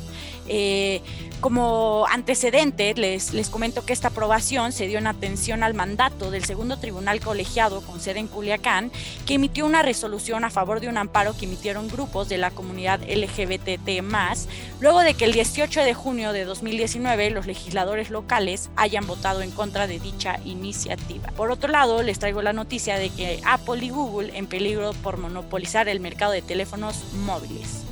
Eh, 0.47 1.01
como 1.41 2.05
antecedente, 2.09 2.93
les, 2.93 3.33
les 3.33 3.49
comento 3.49 3.85
que 3.85 3.91
esta 3.91 4.07
aprobación 4.07 4.71
se 4.71 4.87
dio 4.87 4.99
en 4.99 5.07
atención 5.07 5.63
al 5.63 5.73
mandato 5.73 6.31
del 6.31 6.45
segundo 6.45 6.79
tribunal 6.79 7.19
colegiado 7.19 7.81
con 7.81 7.99
sede 7.99 8.19
en 8.19 8.27
Culiacán, 8.27 8.89
que 9.25 9.33
emitió 9.33 9.65
una 9.65 9.81
resolución 9.81 10.45
a 10.45 10.49
favor 10.49 10.79
de 10.79 10.87
un 10.87 10.97
amparo 10.97 11.35
que 11.35 11.45
emitieron 11.45 11.89
grupos 11.89 12.29
de 12.29 12.37
la 12.37 12.51
comunidad 12.51 13.01
LGBTT, 13.01 14.01
luego 14.79 15.01
de 15.01 15.13
que 15.13 15.25
el 15.25 15.33
18 15.33 15.81
de 15.81 15.93
junio 15.93 16.31
de 16.31 16.45
2019 16.45 17.31
los 17.31 17.47
legisladores 17.47 18.09
locales 18.09 18.69
hayan 18.77 18.92
votado 19.01 19.41
en 19.41 19.51
contra 19.51 19.87
de 19.87 19.99
dicha 19.99 20.39
iniciativa. 20.45 21.29
Por 21.35 21.51
otro 21.51 21.71
lado, 21.71 22.01
les 22.03 22.19
traigo 22.19 22.41
la 22.41 22.53
noticia 22.53 22.97
de 22.97 23.09
que 23.09 23.41
Apple 23.45 23.83
y 23.85 23.89
Google 23.89 24.37
en 24.37 24.47
peligro 24.47 24.93
por 24.93 25.17
monopolizar 25.17 25.89
el 25.89 25.99
mercado 25.99 26.31
de 26.31 26.41
teléfonos 26.41 27.03
móviles. 27.13 27.83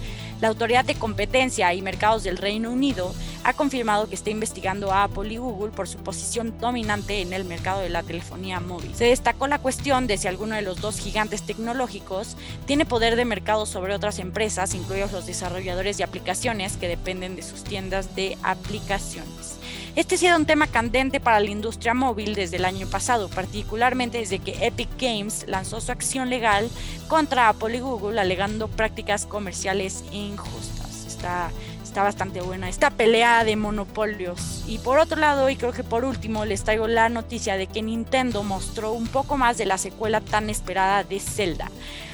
La 0.41 0.47
Autoridad 0.47 0.85
de 0.85 0.95
Competencia 0.95 1.71
y 1.73 1.81
Mercados 1.81 2.23
del 2.23 2.37
Reino 2.37 2.71
Unido 2.71 3.13
ha 3.43 3.53
confirmado 3.53 4.07
que 4.07 4.15
está 4.15 4.29
investigando 4.29 4.91
a 4.91 5.03
Apple 5.03 5.33
y 5.33 5.37
Google 5.37 5.71
por 5.71 5.87
su 5.87 5.97
posición 5.99 6.57
dominante 6.59 7.21
en 7.21 7.33
el 7.33 7.45
mercado 7.45 7.81
de 7.81 7.89
la 7.89 8.03
telefonía 8.03 8.59
móvil. 8.59 8.93
Se 8.95 9.05
destacó 9.05 9.47
la 9.47 9.59
cuestión 9.59 10.07
de 10.07 10.17
si 10.17 10.27
alguno 10.27 10.55
de 10.55 10.61
los 10.61 10.81
dos 10.81 10.99
gigantes 10.99 11.43
tecnológicos 11.43 12.37
tiene 12.65 12.85
poder 12.85 13.15
de 13.15 13.25
mercado 13.25 13.65
sobre 13.65 13.95
otras 13.95 14.19
empresas, 14.19 14.73
incluidos 14.73 15.11
los 15.11 15.25
desarrolladores 15.25 15.97
de 15.97 16.03
aplicaciones 16.03 16.77
que 16.77 16.87
dependen 16.87 17.35
de 17.35 17.41
sus 17.41 17.63
tiendas 17.63 18.15
de 18.15 18.37
aplicaciones. 18.43 19.57
Este 19.93 20.15
ha 20.15 20.17
sido 20.17 20.37
un 20.37 20.45
tema 20.45 20.67
candente 20.67 21.19
para 21.19 21.41
la 21.41 21.49
industria 21.49 21.93
móvil 21.93 22.33
desde 22.33 22.55
el 22.55 22.63
año 22.63 22.87
pasado, 22.87 23.27
particularmente 23.27 24.19
desde 24.19 24.39
que 24.39 24.65
Epic 24.65 24.89
Games 24.97 25.45
lanzó 25.47 25.81
su 25.81 25.91
acción 25.91 26.29
legal 26.29 26.69
contra 27.09 27.49
Apple 27.49 27.75
y 27.75 27.81
Google 27.81 28.21
alegando 28.21 28.69
prácticas 28.69 29.25
comerciales 29.25 30.05
injustas. 30.13 31.05
Está, 31.05 31.51
está 31.91 32.03
bastante 32.03 32.39
buena 32.39 32.69
esta 32.69 32.89
pelea 32.89 33.43
de 33.43 33.57
monopolios. 33.57 34.63
Y 34.65 34.77
por 34.77 34.97
otro 34.97 35.19
lado, 35.19 35.49
y 35.49 35.57
creo 35.57 35.73
que 35.73 35.83
por 35.83 36.05
último, 36.05 36.45
les 36.45 36.63
traigo 36.63 36.87
la 36.87 37.09
noticia 37.09 37.57
de 37.57 37.67
que 37.67 37.81
Nintendo 37.81 38.43
mostró 38.43 38.93
un 38.93 39.07
poco 39.07 39.35
más 39.35 39.57
de 39.57 39.65
la 39.65 39.77
secuela 39.77 40.21
tan 40.21 40.49
esperada 40.49 41.03
de 41.03 41.19
Zelda. 41.19 41.69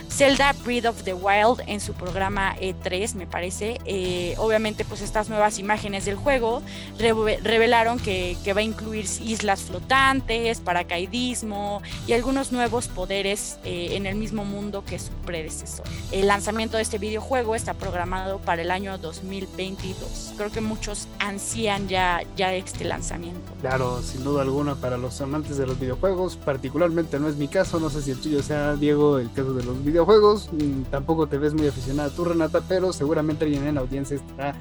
Zelda 0.10 0.54
Breath 0.64 0.86
of 0.86 1.04
the 1.04 1.14
Wild 1.14 1.62
en 1.68 1.80
su 1.80 1.94
programa 1.94 2.56
E3, 2.60 3.16
me 3.16 3.28
parece. 3.28 3.80
Eh, 3.86 4.36
obviamente, 4.38 4.86
pues 4.86 5.02
estas 5.02 5.30
nuevas 5.30 5.60
imágenes 5.60 6.06
del 6.06 6.16
juego 6.16 6.62
revelaron 6.98 8.00
que, 8.00 8.38
va 8.56 8.62
a 8.62 8.64
incluir 8.64 9.06
islas 9.22 9.62
flotantes, 9.62 10.60
paracaidismo 10.62 11.82
y 12.08 12.14
algunos 12.14 12.52
nuevos 12.52 12.88
poderes 12.88 13.60
eh, 13.64 13.90
en 13.92 14.06
el 14.06 14.16
mismo 14.16 14.46
mundo 14.46 14.84
que 14.86 14.98
su 14.98 15.12
predecesor. 15.26 15.86
El 16.12 16.28
lanzamiento 16.28 16.78
de 16.78 16.84
este 16.84 16.98
videojuego 16.98 17.56
está 17.56 17.74
programado 17.74 18.40
para 18.40 18.62
el 18.62 18.72
año 18.72 18.98
2022. 18.98 20.34
Creo 20.38 20.52
que 20.52 20.62
muchos 20.62 21.08
ansían 21.20 21.88
ya, 21.88 22.22
ya 22.36 22.54
este 22.54 22.86
lanzamiento. 22.86 23.52
Claro, 23.62 24.02
sin 24.02 24.24
duda 24.24 24.42
alguna 24.42 24.76
para 24.76 24.98
los 24.98 25.20
amantes 25.22 25.58
de 25.58 25.68
los 25.68 25.80
videojuegos, 25.80 26.38
particularmente 26.38 27.20
no 27.20 27.28
es 27.28 27.36
mi 27.36 27.48
caso, 27.48 27.80
no 27.80 27.90
sé 27.90 28.02
si 28.02 28.12
el 28.12 28.22
tuyo 28.22 28.42
sea, 28.42 28.76
Diego, 28.76 29.20
el 29.20 29.32
caso 29.32 29.54
de 29.54 29.64
los 29.64 29.84
videojuegos, 29.84 29.97
mm, 30.06 30.84
tampoco 30.90 31.28
te 31.28 31.38
ves 31.38 31.54
muy 31.54 31.68
aficionada 31.68 32.10
tú, 32.10 32.26
Renata, 32.26 32.62
pero 32.68 32.94
seguramente 32.94 33.46
alguien 33.46 33.68
en 33.68 33.76
la 33.76 33.82
audiencia 33.82 34.18
estará 34.18 34.56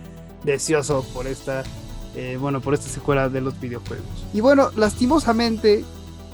deseoso 0.45 1.05
por 1.13 1.27
esta, 1.27 1.65
eh, 2.15 2.39
bueno, 2.41 2.61
por 2.61 2.75
esta 2.75 2.89
secuela 2.89 3.29
de 3.29 3.41
los 3.41 3.59
videojuegos. 3.61 4.07
Y 4.33 4.41
bueno, 4.41 4.71
lastimosamente 4.77 5.85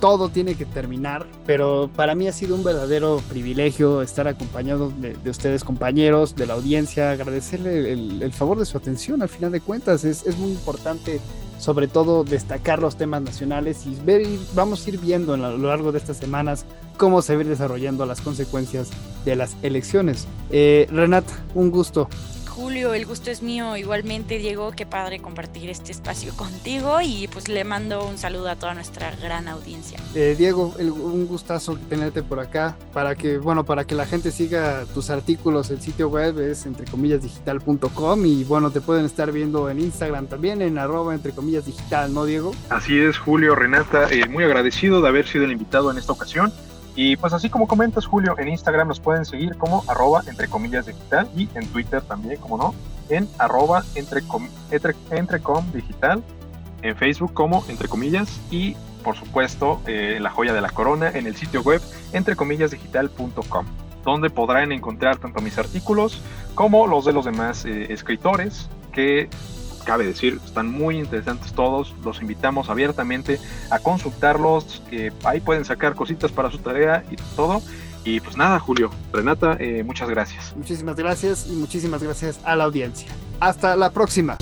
todo 0.00 0.30
tiene 0.30 0.56
que 0.56 0.66
terminar, 0.66 1.26
pero 1.46 1.88
para 1.94 2.16
mí 2.16 2.26
ha 2.26 2.32
sido 2.32 2.56
un 2.56 2.64
verdadero 2.64 3.22
privilegio 3.28 4.02
estar 4.02 4.26
acompañado 4.26 4.92
de, 4.98 5.30
ustedes 5.30 5.62
compañeros, 5.62 6.34
de 6.34 6.46
la 6.46 6.54
audiencia, 6.54 7.12
agradecerle 7.12 7.92
el, 7.92 8.32
favor 8.32 8.58
de 8.58 8.66
su 8.66 8.76
atención 8.76 9.22
al 9.22 9.28
final 9.28 9.52
de 9.52 9.60
cuentas, 9.60 10.04
es, 10.04 10.26
es 10.26 10.36
muy 10.38 10.50
importante 10.50 11.20
sobre 11.62 11.86
todo 11.86 12.24
destacar 12.24 12.80
los 12.80 12.96
temas 12.96 13.22
nacionales 13.22 13.86
y 13.86 13.94
ver 14.04 14.26
vamos 14.52 14.84
a 14.84 14.90
ir 14.90 14.98
viendo 14.98 15.34
a 15.34 15.36
lo 15.36 15.58
largo 15.58 15.92
de 15.92 15.98
estas 15.98 16.16
semanas 16.16 16.64
cómo 16.96 17.22
se 17.22 17.36
va 17.36 17.44
desarrollando 17.44 18.04
las 18.04 18.20
consecuencias 18.20 18.90
de 19.24 19.36
las 19.36 19.56
elecciones. 19.62 20.26
Eh, 20.50 20.88
Renat, 20.90 21.24
un 21.54 21.70
gusto 21.70 22.08
Julio, 22.54 22.92
el 22.92 23.06
gusto 23.06 23.30
es 23.30 23.42
mío. 23.42 23.78
Igualmente, 23.78 24.36
Diego, 24.36 24.72
qué 24.76 24.84
padre 24.84 25.20
compartir 25.20 25.70
este 25.70 25.90
espacio 25.90 26.36
contigo 26.36 27.00
y 27.00 27.26
pues 27.32 27.48
le 27.48 27.64
mando 27.64 28.06
un 28.06 28.18
saludo 28.18 28.50
a 28.50 28.56
toda 28.56 28.74
nuestra 28.74 29.16
gran 29.16 29.48
audiencia. 29.48 29.98
Eh, 30.14 30.34
Diego, 30.36 30.74
un 30.78 31.26
gustazo 31.26 31.78
tenerte 31.88 32.22
por 32.22 32.40
acá 32.40 32.76
para 32.92 33.14
que, 33.14 33.38
bueno, 33.38 33.64
para 33.64 33.86
que 33.86 33.94
la 33.94 34.04
gente 34.04 34.30
siga 34.30 34.84
tus 34.92 35.08
artículos. 35.08 35.70
El 35.70 35.80
sitio 35.80 36.10
web 36.10 36.38
es 36.40 36.66
entre 36.66 36.84
comillas 36.84 37.22
digital.com 37.22 38.26
y 38.26 38.44
bueno, 38.44 38.70
te 38.70 38.82
pueden 38.82 39.06
estar 39.06 39.32
viendo 39.32 39.70
en 39.70 39.80
Instagram 39.80 40.26
también 40.26 40.60
en 40.60 40.76
arroba 40.76 41.14
entre 41.14 41.32
comillas 41.32 41.64
digital, 41.64 42.12
¿no, 42.12 42.26
Diego? 42.26 42.54
Así 42.68 42.98
es, 42.98 43.16
Julio, 43.16 43.54
Renata, 43.54 44.10
eh, 44.10 44.28
muy 44.28 44.44
agradecido 44.44 45.00
de 45.00 45.08
haber 45.08 45.26
sido 45.26 45.46
el 45.46 45.52
invitado 45.52 45.90
en 45.90 45.96
esta 45.96 46.12
ocasión. 46.12 46.52
Y 46.94 47.16
pues 47.16 47.32
así 47.32 47.48
como 47.48 47.66
comentas, 47.66 48.04
Julio, 48.06 48.34
en 48.38 48.48
Instagram 48.48 48.88
nos 48.88 49.00
pueden 49.00 49.24
seguir 49.24 49.56
como 49.56 49.82
arroba 49.88 50.22
entre 50.26 50.48
comillas 50.48 50.86
digital 50.86 51.28
y 51.34 51.48
en 51.54 51.66
Twitter 51.68 52.02
también, 52.02 52.38
como 52.38 52.58
no, 52.58 52.74
en 53.08 53.28
arroba 53.38 53.84
entre, 53.94 54.22
digital, 55.72 56.22
en 56.82 56.96
Facebook 56.96 57.32
como 57.32 57.64
entre 57.68 57.88
comillas 57.88 58.40
y 58.50 58.76
por 59.02 59.16
supuesto 59.16 59.80
eh, 59.86 60.18
la 60.20 60.30
joya 60.30 60.52
de 60.52 60.60
la 60.60 60.70
corona 60.70 61.10
en 61.10 61.26
el 61.26 61.34
sitio 61.34 61.62
web 61.62 61.82
entrecomillasdigital.com 62.12 63.66
donde 64.04 64.30
podrán 64.30 64.72
encontrar 64.72 65.16
tanto 65.18 65.40
mis 65.40 65.58
artículos 65.58 66.20
como 66.54 66.86
los 66.86 67.04
de 67.04 67.12
los 67.12 67.24
demás 67.24 67.64
eh, 67.64 67.92
escritores 67.92 68.68
que 68.92 69.28
cabe 69.84 70.04
decir, 70.04 70.40
están 70.44 70.70
muy 70.70 70.98
interesantes 70.98 71.52
todos, 71.52 71.94
los 72.04 72.20
invitamos 72.20 72.70
abiertamente 72.70 73.38
a 73.70 73.78
consultarlos, 73.78 74.82
que 74.88 75.12
ahí 75.24 75.40
pueden 75.40 75.64
sacar 75.64 75.94
cositas 75.94 76.32
para 76.32 76.50
su 76.50 76.58
tarea 76.58 77.04
y 77.10 77.16
todo. 77.36 77.62
Y 78.04 78.20
pues 78.20 78.36
nada, 78.36 78.58
Julio, 78.58 78.90
Renata, 79.12 79.56
eh, 79.60 79.84
muchas 79.84 80.08
gracias. 80.08 80.54
Muchísimas 80.56 80.96
gracias 80.96 81.46
y 81.48 81.52
muchísimas 81.52 82.02
gracias 82.02 82.40
a 82.44 82.56
la 82.56 82.64
audiencia. 82.64 83.08
Hasta 83.38 83.76
la 83.76 83.90
próxima. 83.90 84.38